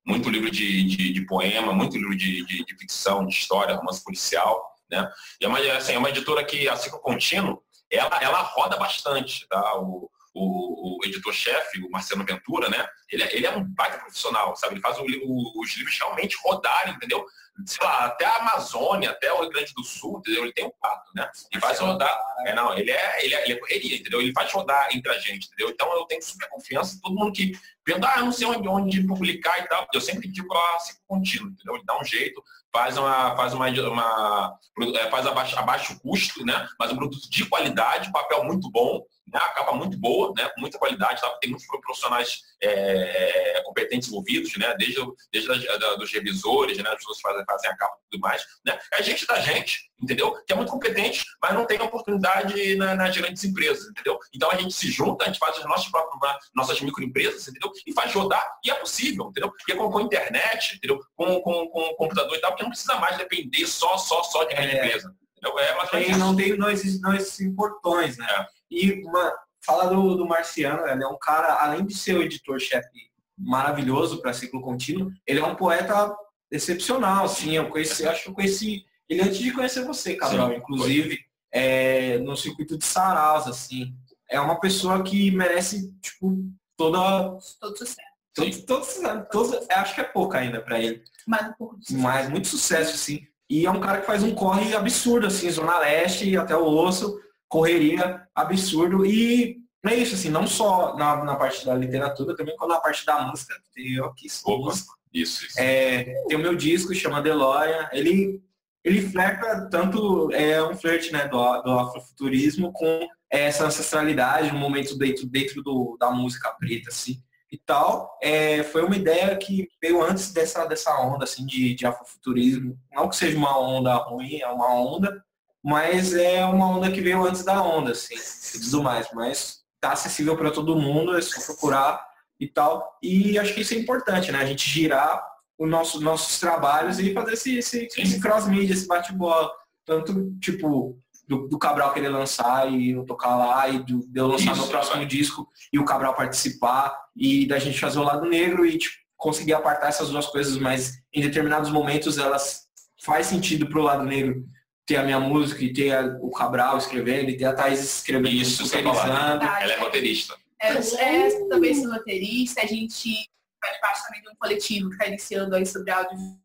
[0.05, 4.03] Muito livro de, de, de poema, muito livro de, de, de, ficção, de história, romance
[4.03, 5.11] policial, né?
[5.41, 9.47] E é uma, assim, é uma editora que, a ciclo contínuo, ela, ela roda bastante,
[9.47, 9.79] tá?
[9.79, 12.86] O, o, o editor-chefe, o Marcelo Ventura, né?
[13.09, 14.75] Ele, é, ele é um baita profissional, sabe?
[14.75, 17.25] Ele faz o, o, os livros realmente rodarem, entendeu?
[17.65, 20.43] sei lá, até a Amazônia, até o Rio Grande do Sul, entendeu?
[20.43, 21.29] Ele tem um pato, né?
[21.51, 22.17] Ele faz rodar.
[22.45, 24.21] É, não, ele é, ele é, ele é correria, entendeu?
[24.21, 25.69] Ele faz rodar entre a gente, entendeu?
[25.69, 29.07] Então eu tenho super confiança, todo mundo que pergunta, ah, eu não sei onde, onde
[29.07, 31.75] publicar e tal, eu sempre digo a ciclo contínuo, entendeu?
[31.75, 34.59] Ele dá um jeito, faz uma, faz uma, uma
[34.99, 36.67] é, faz abaixo, abaixo custo, né?
[36.77, 39.01] Mas um produto de qualidade, papel muito bom,
[39.32, 39.39] né?
[39.39, 40.49] a capa muito boa, né?
[40.49, 41.30] com muita qualidade, tá?
[41.41, 44.76] tem muitos profissionais é, competentes envolvidos, né?
[44.78, 45.01] desde,
[45.32, 46.89] desde a, da, dos revisores, né?
[46.89, 48.45] as pessoas que fazem, fazem a capa e tudo mais.
[48.65, 48.78] Né?
[48.93, 50.34] É gente da gente, entendeu?
[50.45, 54.19] Que é muito competente, mas não tem oportunidade na, nas grandes empresas, entendeu?
[54.34, 57.71] Então a gente se junta, a gente faz as nossas próprias, nossas microempresas, entendeu?
[57.86, 59.49] E faz rodar, e é possível, entendeu?
[59.49, 60.99] Porque com, com a internet, entendeu?
[61.15, 64.43] Com, com, com o computador e tal, porque não precisa mais depender só, só, só
[64.43, 64.86] de grande é.
[64.86, 65.15] empresa.
[65.38, 65.59] Entendeu?
[65.59, 68.28] É, mas tem, não tem nós, nós importões, né?
[68.30, 68.54] É.
[68.76, 69.34] E uma,
[69.65, 74.34] fala do, do Marciano, ele é um cara, além de ser o editor-chefe maravilhoso para
[74.34, 76.15] ciclo contínuo, ele é um poeta
[76.51, 80.55] excepcional, assim, eu conheci, acho que eu conheci ele antes de conhecer você, Cabral, Sim,
[80.55, 81.19] inclusive,
[81.51, 83.93] é, no circuito de Saraus, assim.
[84.30, 86.43] É uma pessoa que merece, tipo,
[86.76, 87.38] toda...
[87.59, 88.15] Todo sucesso.
[88.34, 91.01] Todo, todo, todo, acho que é pouco ainda para ele.
[91.26, 92.03] Mais um pouco de sucesso.
[92.03, 93.26] Mas muito sucesso, sim.
[93.49, 97.21] E é um cara que faz um corre absurdo, assim, Zona Leste até o osso,
[97.55, 99.05] correria absurdo.
[99.05, 103.05] E é isso, assim, não só na, na parte da literatura, também quando na parte
[103.05, 103.55] da música.
[103.77, 104.93] Eu aqui sou músico.
[105.13, 105.57] Isso, isso.
[105.57, 107.89] É, tem o meu disco, chama Deloria.
[107.93, 108.41] Ele,
[108.83, 114.97] ele flerta tanto, é um flerte né, do, do afrofuturismo com essa ancestralidade, um momento
[114.97, 118.17] dentro, dentro do, da música preta, assim, e tal.
[118.21, 122.77] É, foi uma ideia que veio antes dessa, dessa onda, assim, de, de afrofuturismo.
[122.91, 125.23] Não que seja uma onda ruim, é uma onda,
[125.66, 129.07] mas é uma onda que veio antes da onda, assim, e tudo mais.
[129.11, 132.05] Mas tá acessível para todo mundo, é só procurar
[132.39, 132.99] e tal.
[133.01, 134.38] E acho que isso é importante, né?
[134.38, 135.26] A gente girar
[135.57, 139.49] os nosso, nossos trabalhos e fazer esse, esse, esse cross-media, esse bate-bola.
[139.84, 144.28] Tanto, tipo, do, do, Cabral querer lançar e eu tocar lá, e do, de eu
[144.28, 145.05] lançar Isso, meu próximo é.
[145.05, 149.53] disco e o Cabral participar, e da gente fazer o lado negro e tipo, conseguir
[149.53, 152.66] apartar essas duas coisas, mas em determinados momentos elas
[153.01, 154.45] faz sentido pro lado negro
[154.86, 158.36] ter a minha música e ter a, o Cabral escrevendo e ter a Thaís escrevendo.
[158.36, 159.43] Isso, roteirizando.
[159.43, 160.36] Ela é roteirista.
[160.61, 163.29] É, é, também sou roteirista, a gente
[163.63, 166.44] faz parte também de um coletivo que está iniciando aí sobre audiovisual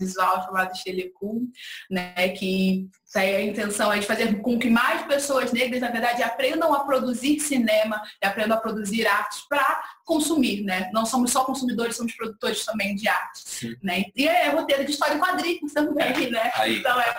[0.00, 1.46] visual chamado Telecom,
[1.90, 6.72] né, que a intenção é de fazer com que mais pessoas negras, na verdade, aprendam
[6.72, 10.90] a produzir cinema e aprendam a produzir artes para consumir, né?
[10.92, 14.04] Não somos só consumidores, somos produtores também de arte, né?
[14.14, 16.30] E é roteiro de história em quadrinhos também, é.
[16.30, 16.50] né?
[16.54, 16.78] Aí.
[16.78, 17.14] Então é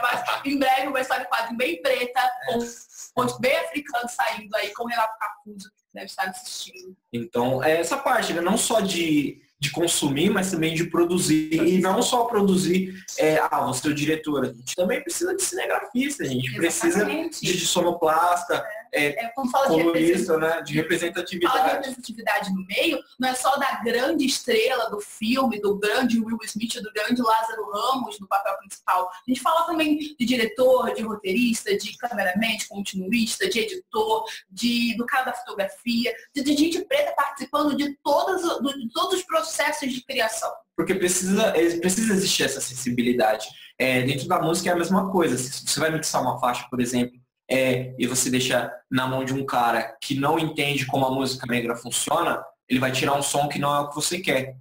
[0.46, 4.84] em breve uma história em quadrinho bem preta, com um bem africano saindo aí com
[4.84, 6.96] o Renato Capuzo, que deve estar assistindo.
[7.12, 8.42] Então, é essa parte, né?
[8.42, 11.54] não só de de consumir, mas também de produzir.
[11.54, 15.44] E não só produzir, é, ah, você é o diretor, a gente também precisa de
[15.44, 17.40] cinegrafista, a gente Exatamente.
[17.40, 18.66] precisa de, de sonoplasta.
[18.94, 20.62] É é, é como fala colorista, de né?
[20.62, 21.58] De representatividade.
[21.58, 26.20] Fala de representatividade no meio, não é só da grande estrela do filme, do grande
[26.20, 29.10] Will Smith, do grande Lázaro Ramos no papel principal.
[29.10, 34.96] A gente fala também de diretor, de roteirista, de cameraman, de continuista, de editor, de,
[34.98, 39.92] do cara da fotografia, de, de gente preta participando de, todas, de todos os processos
[39.92, 43.48] de criação porque precisa, precisa existir essa sensibilidade.
[43.78, 45.38] É, dentro da música é a mesma coisa.
[45.38, 47.21] Se você vai mixar uma faixa, por exemplo,
[47.52, 51.46] é, e você deixa na mão de um cara que não entende como a música
[51.46, 54.56] negra funciona, ele vai tirar um som que não é o que você quer.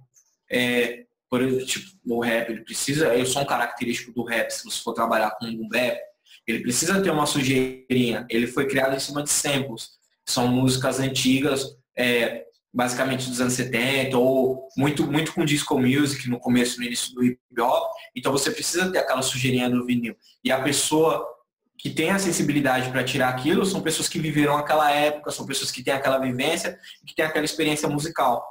[0.49, 4.65] É, por exemplo, tipo, o rap, ele precisa, é o som característico do rap, se
[4.65, 5.97] você for trabalhar com um rap,
[6.45, 8.25] ele precisa ter uma sujeirinha.
[8.29, 9.91] Ele foi criado em cima de samples.
[10.25, 16.41] São músicas antigas, é, basicamente dos anos 70, ou muito, muito com disco music no
[16.41, 17.93] começo, no início do hip hop.
[18.13, 20.17] Então você precisa ter aquela sujeirinha do vinil.
[20.43, 21.25] E a pessoa
[21.81, 25.71] que tem a sensibilidade para tirar aquilo são pessoas que viveram aquela época, são pessoas
[25.71, 28.45] que têm aquela vivência, que têm aquela experiência musical.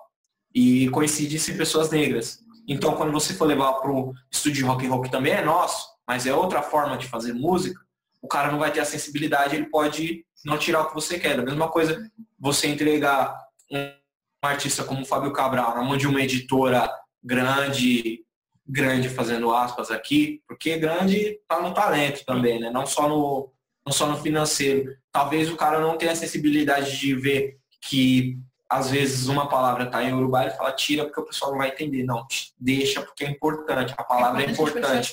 [0.52, 2.40] E coincide ser pessoas negras.
[2.66, 5.90] Então, quando você for levar para o estúdio rock and roll, que também é nosso,
[6.04, 7.80] mas é outra forma de fazer música,
[8.20, 11.38] o cara não vai ter a sensibilidade, ele pode não tirar o que você quer.
[11.38, 13.38] A mesma coisa você entregar
[13.70, 13.92] um
[14.42, 16.90] artista como o Fábio Cabral na mão de uma editora
[17.22, 18.24] grande,
[18.70, 22.70] grande fazendo aspas aqui, porque grande está no talento também, né?
[22.70, 23.52] Não só no,
[23.84, 24.96] não só no financeiro.
[25.12, 30.04] Talvez o cara não tenha a sensibilidade de ver que às vezes uma palavra está
[30.04, 32.04] em Uruguai e fala tira porque o pessoal não vai entender.
[32.04, 32.24] Não,
[32.58, 33.92] deixa porque é importante.
[33.96, 35.12] A palavra é, é importante.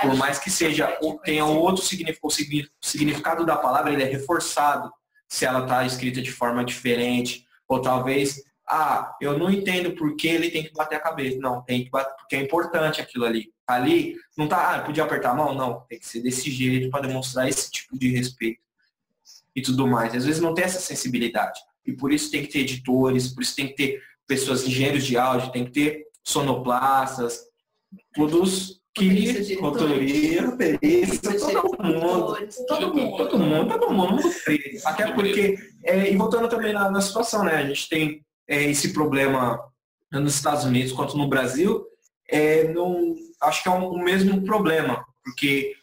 [0.00, 4.90] Por mais que seja tenha outro significado, o significado da palavra ele é reforçado
[5.28, 8.42] se ela está escrita de forma diferente ou talvez
[8.72, 11.38] ah, eu não entendo por que ele tem que bater a cabeça.
[11.38, 13.52] Não, tem que bater, porque é importante aquilo ali.
[13.66, 15.54] Ali, não tá, ah, podia apertar a mão?
[15.54, 18.60] Não, tem que ser desse jeito para demonstrar esse tipo de respeito
[19.54, 20.14] e tudo mais.
[20.14, 21.60] Às vezes não tem essa sensibilidade.
[21.84, 25.18] E por isso tem que ter editores, por isso tem que ter pessoas engenheiros de
[25.18, 27.40] áudio, tem que ter sonoplastas,
[28.14, 32.36] todos que rotoria, perícia, todo mundo,
[32.68, 34.22] todo mundo, todo mundo, todo mundo,
[34.84, 37.56] Até porque, é, e voltando também na, na situação, né?
[37.56, 39.60] A gente tem é, esse problema
[40.10, 41.86] nos Estados Unidos quanto no Brasil,
[42.28, 45.74] é, não, acho que é um, o mesmo problema, porque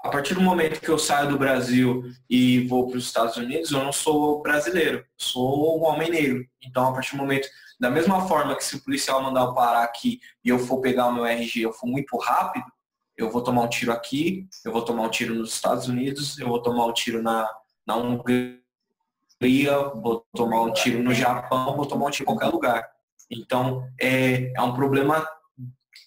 [0.00, 3.70] a partir do momento que eu saio do Brasil e vou para os Estados Unidos,
[3.70, 6.46] eu não sou brasileiro, sou um homem negro.
[6.62, 7.48] Então, a partir do momento,
[7.80, 11.06] da mesma forma que se o policial mandar eu parar aqui e eu for pegar
[11.06, 12.64] o meu RG, eu for muito rápido,
[13.16, 16.46] eu vou tomar um tiro aqui, eu vou tomar um tiro nos Estados Unidos, eu
[16.46, 17.48] vou tomar um tiro na,
[17.84, 18.57] na Hungria,
[20.02, 22.88] vou tomar um tiro no Japão, vou tomar um tiro em qualquer lugar.
[23.30, 25.26] Então, é, é um problema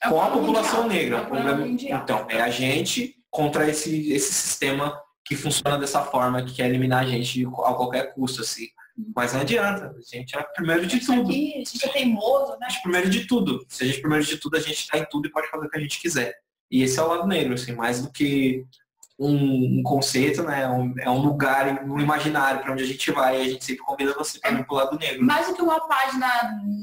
[0.03, 0.89] é com a população mundial.
[0.89, 1.17] negra.
[1.17, 6.43] É um problema, então, é a gente contra esse, esse sistema que funciona dessa forma,
[6.43, 8.67] que quer eliminar a gente a qualquer custo, assim.
[9.15, 11.29] Mas não adianta, a gente é primeiro de tudo.
[11.29, 12.65] Aqui, a gente é teimoso, né?
[12.65, 13.65] A gente primeiro de tudo.
[13.69, 15.69] Se a gente primeiro de tudo, a gente está em tudo e pode fazer o
[15.69, 16.33] que a gente quiser.
[16.69, 18.65] E esse é o lado negro, assim, mais do que
[19.21, 20.67] um, um conceito, né?
[20.67, 23.83] Um, é um lugar no imaginário para onde a gente vai e a gente sempre
[23.83, 25.23] convida você para ir pro lado negro.
[25.23, 26.27] Mais do que uma página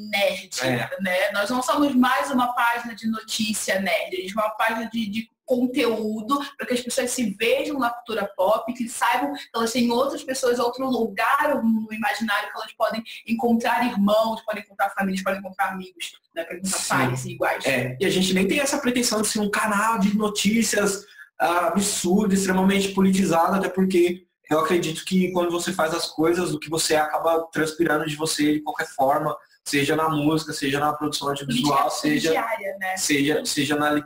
[0.08, 0.88] nerd, é.
[1.00, 1.32] né?
[1.32, 5.10] Nós não somos mais uma página de notícia nerd, a gente é uma página de,
[5.10, 9.72] de conteúdo para que as pessoas se vejam na cultura pop, que saibam que elas
[9.72, 15.24] têm outras pessoas, outro lugar no imaginário que elas podem encontrar irmãos, podem encontrar famílias,
[15.24, 16.44] podem encontrar amigos, né?
[16.44, 17.66] Para encontrar pais iguais.
[17.66, 21.04] É, e a gente nem tem essa pretensão de ser um canal de notícias
[21.38, 26.70] absurdo, extremamente politizado, até porque eu acredito que quando você faz as coisas, o que
[26.70, 31.90] você acaba transpirando de você de qualquer forma, seja na música, seja na produção audiovisual,
[31.90, 32.96] seja, diária, né?
[32.96, 34.02] seja, seja na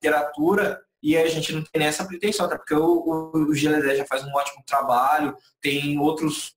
[0.00, 4.06] literatura, e a gente não tem nessa pretensão, até porque o, o, o GLD já
[4.06, 6.54] faz um ótimo trabalho, tem outros,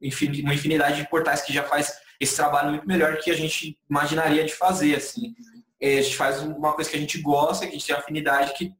[0.00, 3.78] enfim, uma infinidade de portais que já faz esse trabalho muito melhor que a gente
[3.90, 5.34] imaginaria de fazer, assim.
[5.78, 8.54] É, a gente faz uma coisa que a gente gosta, que a gente tem afinidade
[8.54, 8.72] que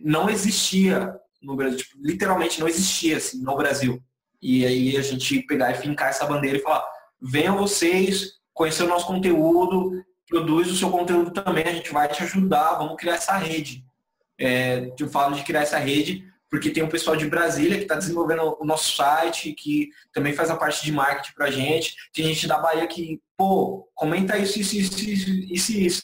[0.00, 4.02] não existia no Brasil, tipo, literalmente não existia assim no Brasil.
[4.42, 6.84] E aí a gente pegar e fincar essa bandeira e falar,
[7.20, 12.22] venham vocês conhecer o nosso conteúdo, produz o seu conteúdo também, a gente vai te
[12.22, 13.84] ajudar, vamos criar essa rede.
[14.38, 17.94] É, eu falo de criar essa rede porque tem um pessoal de Brasília que está
[17.94, 21.94] desenvolvendo o nosso site, que também faz a parte de marketing para gente.
[22.12, 26.02] Tem gente da Bahia que, pô, comenta isso, isso, isso, isso, isso.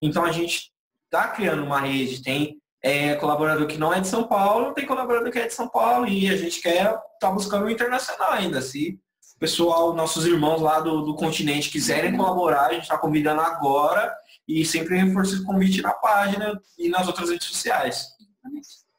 [0.00, 0.72] Então a gente
[1.04, 5.32] está criando uma rede, tem é, colaborador que não é de São Paulo, tem colaborador
[5.32, 8.62] que é de São Paulo e a gente quer estar tá buscando o internacional ainda.
[8.62, 8.96] Se
[9.34, 14.16] o pessoal, nossos irmãos lá do, do continente quiserem colaborar, a gente está convidando agora
[14.46, 18.06] e sempre reforça o convite na página e nas outras redes sociais.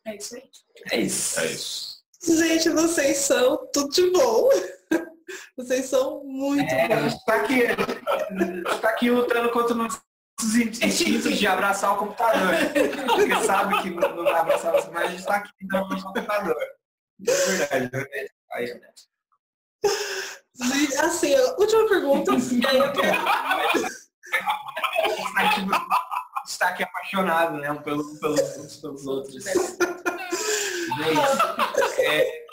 [0.06, 0.44] É isso aí.
[0.92, 1.40] É isso.
[1.40, 1.98] É isso.
[2.28, 4.50] Gente, vocês são tudo de bom.
[5.58, 7.12] Vocês são muito É, a bons.
[7.12, 10.00] gente está aqui, a gente tá aqui lutando contra nossos
[10.82, 12.54] instintos de abraçar o computador.
[13.08, 16.14] Porque sabe que não, não vai abraçar você, mas a gente está aqui abraçar o
[16.14, 16.56] computador.
[17.28, 17.90] É verdade.
[17.92, 18.28] né?
[18.54, 18.82] Aí,
[21.00, 22.32] Assim, última pergunta.
[26.46, 29.44] está aqui, apaixonado né, pelo, pelos, uns pelos outros.
[29.44, 29.78] Gente,
[32.00, 32.48] é,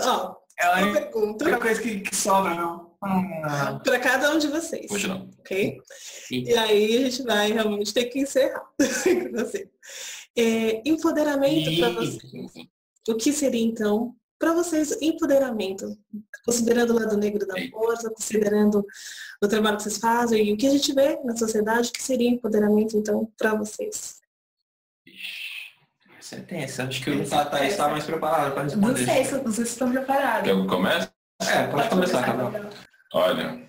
[0.00, 2.87] Ó, é a única coisa que, que sobra, não.
[3.02, 4.90] Ah, para cada um de vocês.
[4.90, 5.30] Hoje não.
[5.38, 5.80] Ok?
[6.26, 6.42] Sim.
[6.44, 8.64] E aí a gente vai realmente ter que encerrar.
[8.78, 9.70] com você.
[10.36, 12.52] É, empoderamento para vocês.
[13.08, 15.96] O que seria então para vocês empoderamento?
[16.44, 18.84] Considerando o lado negro da força, considerando
[19.42, 22.02] o trabalho que vocês fazem e o que a gente vê na sociedade, o que
[22.02, 24.20] seria empoderamento então para vocês?
[26.20, 29.04] Você tem essa, acho que o Thaís está mais preparado para Não responder.
[29.04, 30.42] sei se não sei se estão preparados.
[30.42, 31.08] Quer eu comece?
[31.42, 32.70] É, pode começar, Gabriel.
[33.12, 33.66] Olha,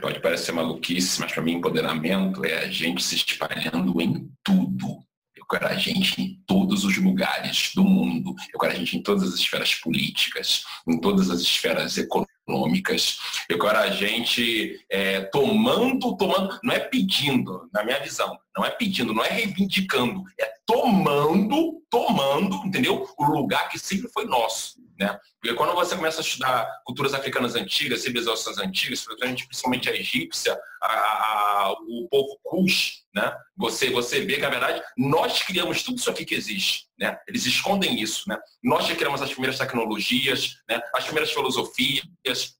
[0.00, 4.98] pode parecer maluquice, mas para mim empoderamento é a gente se espalhando em tudo.
[5.36, 8.34] Eu quero a gente em todos os lugares do mundo.
[8.52, 13.18] Eu quero a gente em todas as esferas políticas, em todas as esferas econômicas.
[13.48, 18.70] Eu quero a gente é, tomando, tomando, não é pedindo, na minha visão, não é
[18.70, 23.08] pedindo, não é reivindicando, é tomando, tomando, entendeu?
[23.16, 25.18] O lugar que sempre foi nosso, né?
[25.40, 30.88] Porque quando você começa a estudar culturas africanas antigas, civilizações antigas, principalmente a egípcia, a-
[30.88, 33.34] a- o povo Kush, né?
[33.56, 36.86] Você, você vê que, na verdade, nós criamos tudo isso aqui que existe.
[36.98, 37.16] Né?
[37.28, 38.28] Eles escondem isso.
[38.28, 38.38] Né?
[38.62, 40.80] Nós criamos as primeiras tecnologias, né?
[40.94, 42.04] as primeiras filosofias.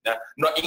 [0.04, 0.18] Né?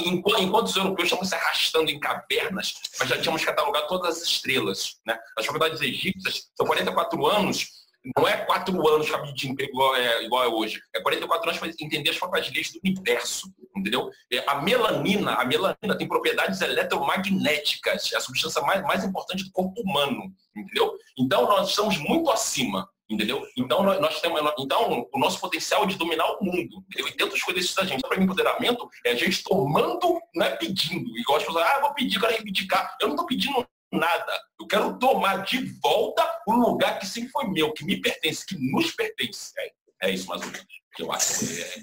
[0.06, 4.22] Enquanto, enquanto os europeus estavam se arrastando em cavernas, nós já tínhamos catalogado todas as
[4.22, 4.96] estrelas.
[5.06, 5.18] Né?
[5.36, 7.68] As faculdades egípcias são 44 anos
[8.16, 10.80] não é quatro anos de emprego igual é, igual é hoje.
[10.94, 13.52] É 44 anos para entender as próprias leis do universo.
[13.76, 14.10] Entendeu?
[14.32, 18.12] É, A melanina, a melanina tem propriedades eletromagnéticas.
[18.12, 20.32] É a substância mais, mais importante do corpo humano.
[20.56, 20.96] Entendeu?
[21.18, 22.88] Então nós estamos muito acima.
[23.08, 23.44] Entendeu?
[23.58, 24.40] Então nós, temos.
[24.58, 26.84] Então, o nosso potencial é de dominar o mundo.
[26.86, 27.08] Entendeu?
[27.08, 28.00] E dentro coisas da gente.
[28.02, 31.18] Para mim, empoderamento é a gente tomando, não é pedindo.
[31.18, 32.96] Igual as pessoas, ah, vou pedir, quero reivindicar.
[33.00, 34.40] Eu não estou pedindo nada.
[34.70, 38.92] Quero tomar de volta o lugar que sempre foi meu, que me pertence, que nos
[38.92, 39.52] pertence.
[39.58, 39.72] É,
[40.04, 40.66] é isso mais ou menos.
[40.94, 41.82] que Eu acho que é.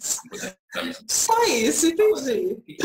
[1.10, 2.78] Só isso, entendi.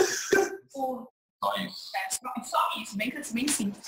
[0.72, 1.90] Só isso.
[1.94, 2.08] É,
[2.42, 3.86] só isso, bem, bem simples.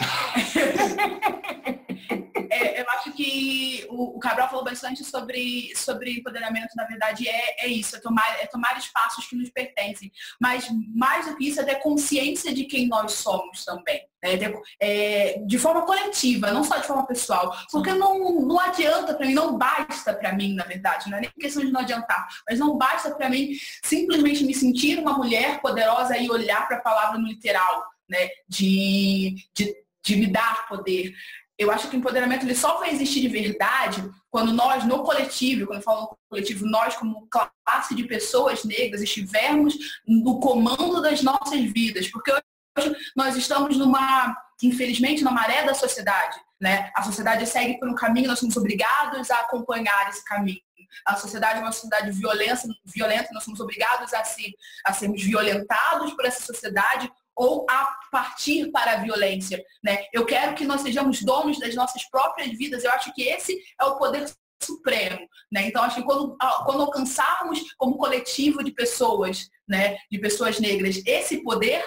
[2.51, 7.65] É, eu acho que o, o Cabral falou bastante sobre, sobre empoderamento, na verdade, é,
[7.65, 10.13] é isso, é tomar, é tomar espaços que nos pertencem.
[10.41, 14.07] Mas mais do que isso, é ter consciência de quem nós somos também.
[14.23, 14.37] né?
[14.37, 17.57] Ter- é, de forma coletiva, não só de forma pessoal.
[17.71, 21.31] Porque não, não adianta para mim, não basta para mim, na verdade, não é nem
[21.39, 23.51] questão de não adiantar, mas não basta para mim
[23.85, 28.29] simplesmente me sentir uma mulher poderosa e olhar para a palavra no literal, né?
[28.49, 29.75] De, de,
[30.05, 31.15] de me dar poder.
[31.59, 35.67] Eu acho que o empoderamento ele só vai existir de verdade quando nós, no coletivo,
[35.67, 39.75] quando eu falo coletivo, nós como classe de pessoas negras estivermos
[40.07, 42.09] no comando das nossas vidas.
[42.09, 46.37] Porque hoje nós estamos numa, infelizmente, na maré da sociedade.
[46.61, 46.91] Né?
[46.97, 50.61] A sociedade segue por um caminho, nós somos obrigados a acompanhar esse caminho.
[51.07, 56.13] A sociedade é uma sociedade violenta, violenta nós somos obrigados a, se, a sermos violentados
[56.15, 59.63] por essa sociedade ou a partir para a violência.
[59.83, 60.05] Né?
[60.13, 62.85] Eu quero que nós sejamos donos das nossas próprias vidas.
[62.85, 64.27] Eu acho que esse é o poder
[64.63, 65.19] supremo,
[65.53, 65.67] né?
[65.67, 71.43] Então acho que quando, quando alcançarmos como coletivo de pessoas, né, de pessoas negras, esse
[71.43, 71.85] poder,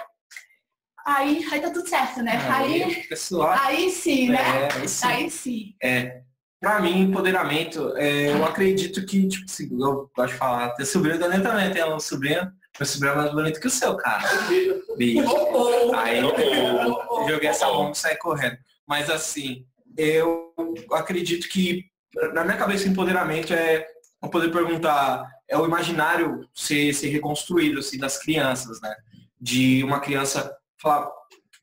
[1.05, 2.37] aí, aí tá tudo certo, né?
[2.49, 4.37] Aí, aí, pessoal, aí sim, né?
[4.37, 5.07] É, aí sim.
[5.07, 5.75] Aí sim.
[5.81, 6.21] É,
[6.59, 11.19] pra mim, empoderamento, é, eu acredito que, tipo assim, eu gosto de falar, ter sobrinho
[11.19, 14.23] da Daniel também, tem um sobrinho, meu sobrinho é mais bonito que o seu, cara.
[14.97, 15.23] Bicho.
[15.95, 18.57] Aí eu joguei essa bomba e saí correndo.
[18.85, 19.65] Mas assim,
[19.97, 20.53] eu
[20.91, 21.85] acredito que,
[22.33, 23.87] na minha cabeça, empoderamento é
[24.31, 28.95] poder perguntar, é o imaginário ser, ser reconstruído, assim, das crianças, né?
[29.39, 31.11] De uma criança falar,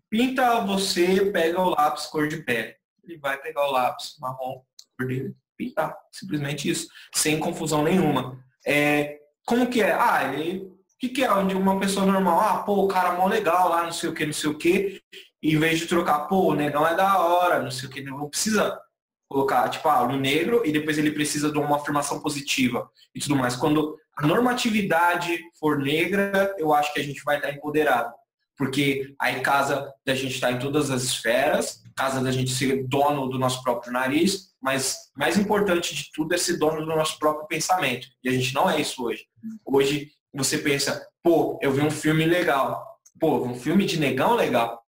[0.08, 2.74] pinta você, pega o lápis cor de pele.
[3.02, 4.62] Ele vai pegar o lápis marrom,
[4.98, 5.96] cor dele, pintar.
[6.10, 6.88] Simplesmente isso.
[7.14, 8.38] Sem confusão nenhuma.
[8.66, 9.92] É, como que é?
[9.92, 10.72] Ah, ele.
[10.94, 12.40] O que, que é onde uma pessoa normal?
[12.40, 14.58] Ah, pô, o cara é mó legal lá, não sei o que, não sei o
[14.58, 15.00] que.
[15.42, 18.28] Em vez de trocar, pô, o negão é da hora, não sei o que, não
[18.28, 18.80] precisa
[19.28, 23.36] colocar, tipo, ah, no negro e depois ele precisa de uma afirmação positiva e tudo
[23.36, 23.56] mais.
[23.56, 28.12] Quando a normatividade for negra, eu acho que a gente vai estar empoderado.
[28.56, 33.28] Porque aí casa da gente estar em todas as esferas, casa da gente ser dono
[33.28, 37.46] do nosso próprio nariz, mas mais importante de tudo é ser dono do nosso próprio
[37.48, 38.06] pensamento.
[38.22, 39.26] E a gente não é isso hoje.
[39.64, 42.98] Hoje você pensa, pô, eu vi um filme legal.
[43.18, 44.82] Pô, um filme de negão legal.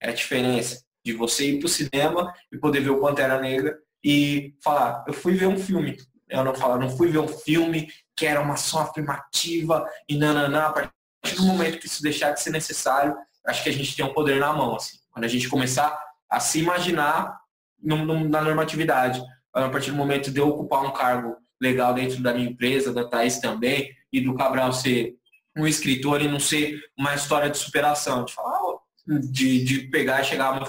[0.00, 4.54] É a diferença de você ir pro cinema e poder ver o Pantera Negra e
[4.62, 5.96] falar, eu fui ver um filme.
[6.28, 10.66] Eu não falo, não fui ver um filme que era uma ação afirmativa e nananã.
[10.66, 13.16] A partir do momento que isso deixar de ser necessário,
[13.46, 14.74] acho que a gente tem um poder na mão.
[14.74, 14.96] Assim.
[15.10, 15.96] Quando a gente começar
[16.28, 17.38] a se imaginar
[17.80, 19.22] na normatividade,
[19.52, 23.08] a partir do momento de eu ocupar um cargo legal dentro da minha empresa, da
[23.08, 25.14] Thaís também, e do Cabral ser
[25.56, 28.60] um escritor e não ser uma história de superação, de falar,
[29.06, 30.68] de, de pegar e chegar meu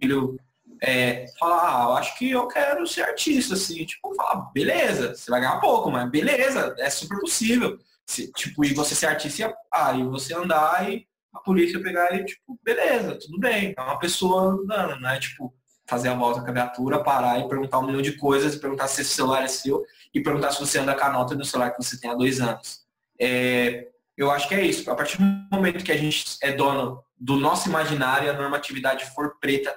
[0.00, 0.38] filho
[0.82, 5.30] é, falar, ah, eu acho que eu quero ser artista, assim, tipo, falar, beleza, você
[5.30, 7.78] vai ganhar pouco, mas beleza, é super possível.
[8.06, 12.24] Se, tipo, e você ser artista, ah, e você andar e a polícia pegar e,
[12.24, 13.74] tipo, beleza, tudo bem.
[13.76, 15.18] É uma pessoa andando, né?
[15.18, 15.54] Tipo,
[15.86, 19.00] fazer a volta com a viatura, parar e perguntar um milhão de coisas, perguntar se
[19.00, 19.82] esse celular é seu
[20.14, 22.40] e perguntar se você anda com a nota do celular que você tem há dois
[22.40, 22.84] anos.
[23.20, 24.88] É, eu acho que é isso.
[24.90, 29.38] A partir do momento que a gente é dono do nosso imaginário, a normatividade for
[29.40, 29.74] preta,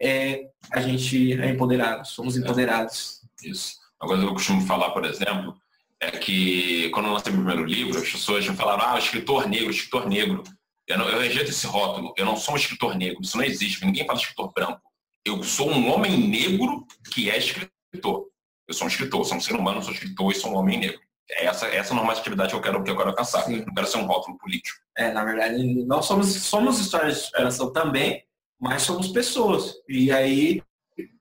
[0.00, 3.22] é, a gente é empoderado, somos empoderados.
[3.42, 3.76] Isso.
[4.00, 5.56] Uma coisa que eu costumo falar, por exemplo,
[6.00, 9.70] é que quando eu lancei meu primeiro livro, as pessoas já falaram, ah, escritor negro,
[9.70, 10.42] escritor negro.
[10.86, 13.84] Eu, não, eu rejeito esse rótulo, eu não sou um escritor negro, isso não existe,
[13.84, 14.82] ninguém fala escritor branco.
[15.24, 18.31] Eu sou um homem negro que é escritor.
[18.72, 20.98] Eu sou um escritor, sou um ser humano, sou escritor e sou um homem negro.
[21.30, 23.44] É essa, essa normatividade que eu quero, que eu quero alcançar.
[23.44, 23.62] Sim.
[23.66, 24.78] Não quero ser um rótulo político.
[24.96, 28.24] É, na verdade, nós somos, somos histórias de superação também,
[28.58, 29.74] mas somos pessoas.
[29.86, 30.62] E aí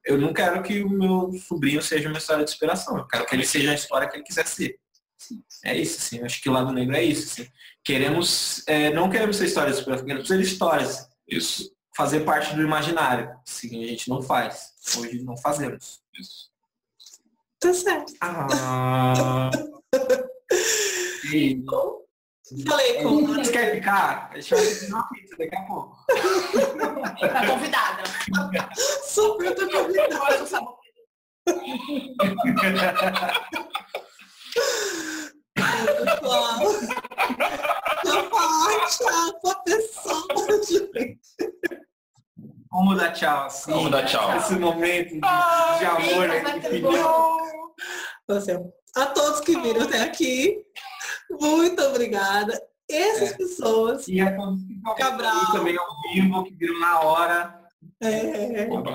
[0.06, 2.98] eu não quero que o meu sobrinho seja uma história de inspiração.
[2.98, 4.80] Eu quero que ele seja a história que ele quiser ser.
[5.66, 6.24] É isso, sim.
[6.24, 7.36] Acho que o lado negro é isso.
[7.36, 7.48] Sim.
[7.84, 11.10] Queremos, é, não queremos ser histórias de inspiração, queremos ser histórias.
[11.28, 11.70] Isso.
[11.98, 13.30] Fazer parte do imaginário.
[13.44, 14.72] Sim, a gente não faz.
[14.98, 16.02] Hoje não fazemos.
[16.18, 16.51] Isso.
[17.62, 18.14] Tá certo.
[18.22, 19.52] Ah.
[21.32, 21.64] e...
[22.68, 24.32] Falei com Você quer ficar?
[24.34, 25.96] Deixa eu fazer uma pizza daqui a pouco.
[27.20, 28.04] Tá convidada.
[29.04, 30.38] Super tô convidada.
[36.04, 36.64] Pessoal,
[38.30, 41.22] falar tchau pra pessoa, gente.
[42.72, 43.72] Vamos dar tchau, assim.
[43.72, 44.38] Vamos dar tchau.
[44.38, 46.78] Esse momento de, de amor aqui.
[46.78, 50.64] Então, a todos que viram até aqui,
[51.30, 52.60] muito obrigada.
[52.90, 53.38] Essas É.
[53.38, 55.52] pessoas, E a todos que Cabral.
[55.54, 57.62] também ao vivo, que viram na hora.
[58.02, 58.94] é, Opa,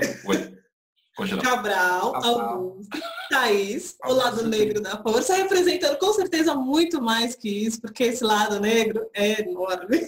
[1.42, 2.14] Cabral.
[2.16, 2.98] Augusto,
[3.30, 8.22] Thaís, o lado negro da força, representando com certeza muito mais que isso, porque esse
[8.22, 10.00] lado negro é enorme.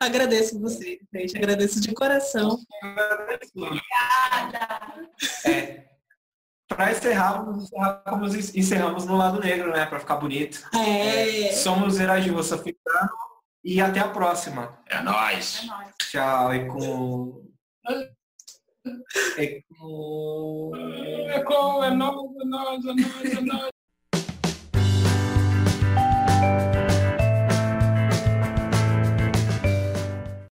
[0.00, 1.36] Agradeço você, gente.
[1.36, 2.58] Agradeço de coração.
[5.44, 5.84] É.
[6.66, 9.84] Para encerrar, vamos encerrar como encerramos no lado negro, né?
[9.84, 10.66] Para ficar bonito.
[10.74, 11.52] É.
[11.52, 13.10] Somos Heróis de Roça Africano
[13.62, 14.78] e até a próxima.
[14.88, 15.62] É nóis.
[15.62, 15.94] É nóis.
[15.98, 16.54] Tchau.
[16.54, 17.50] E com.
[19.36, 20.72] E com.
[21.28, 23.79] É com, é nóis, é nóis, é nóis, é nóis.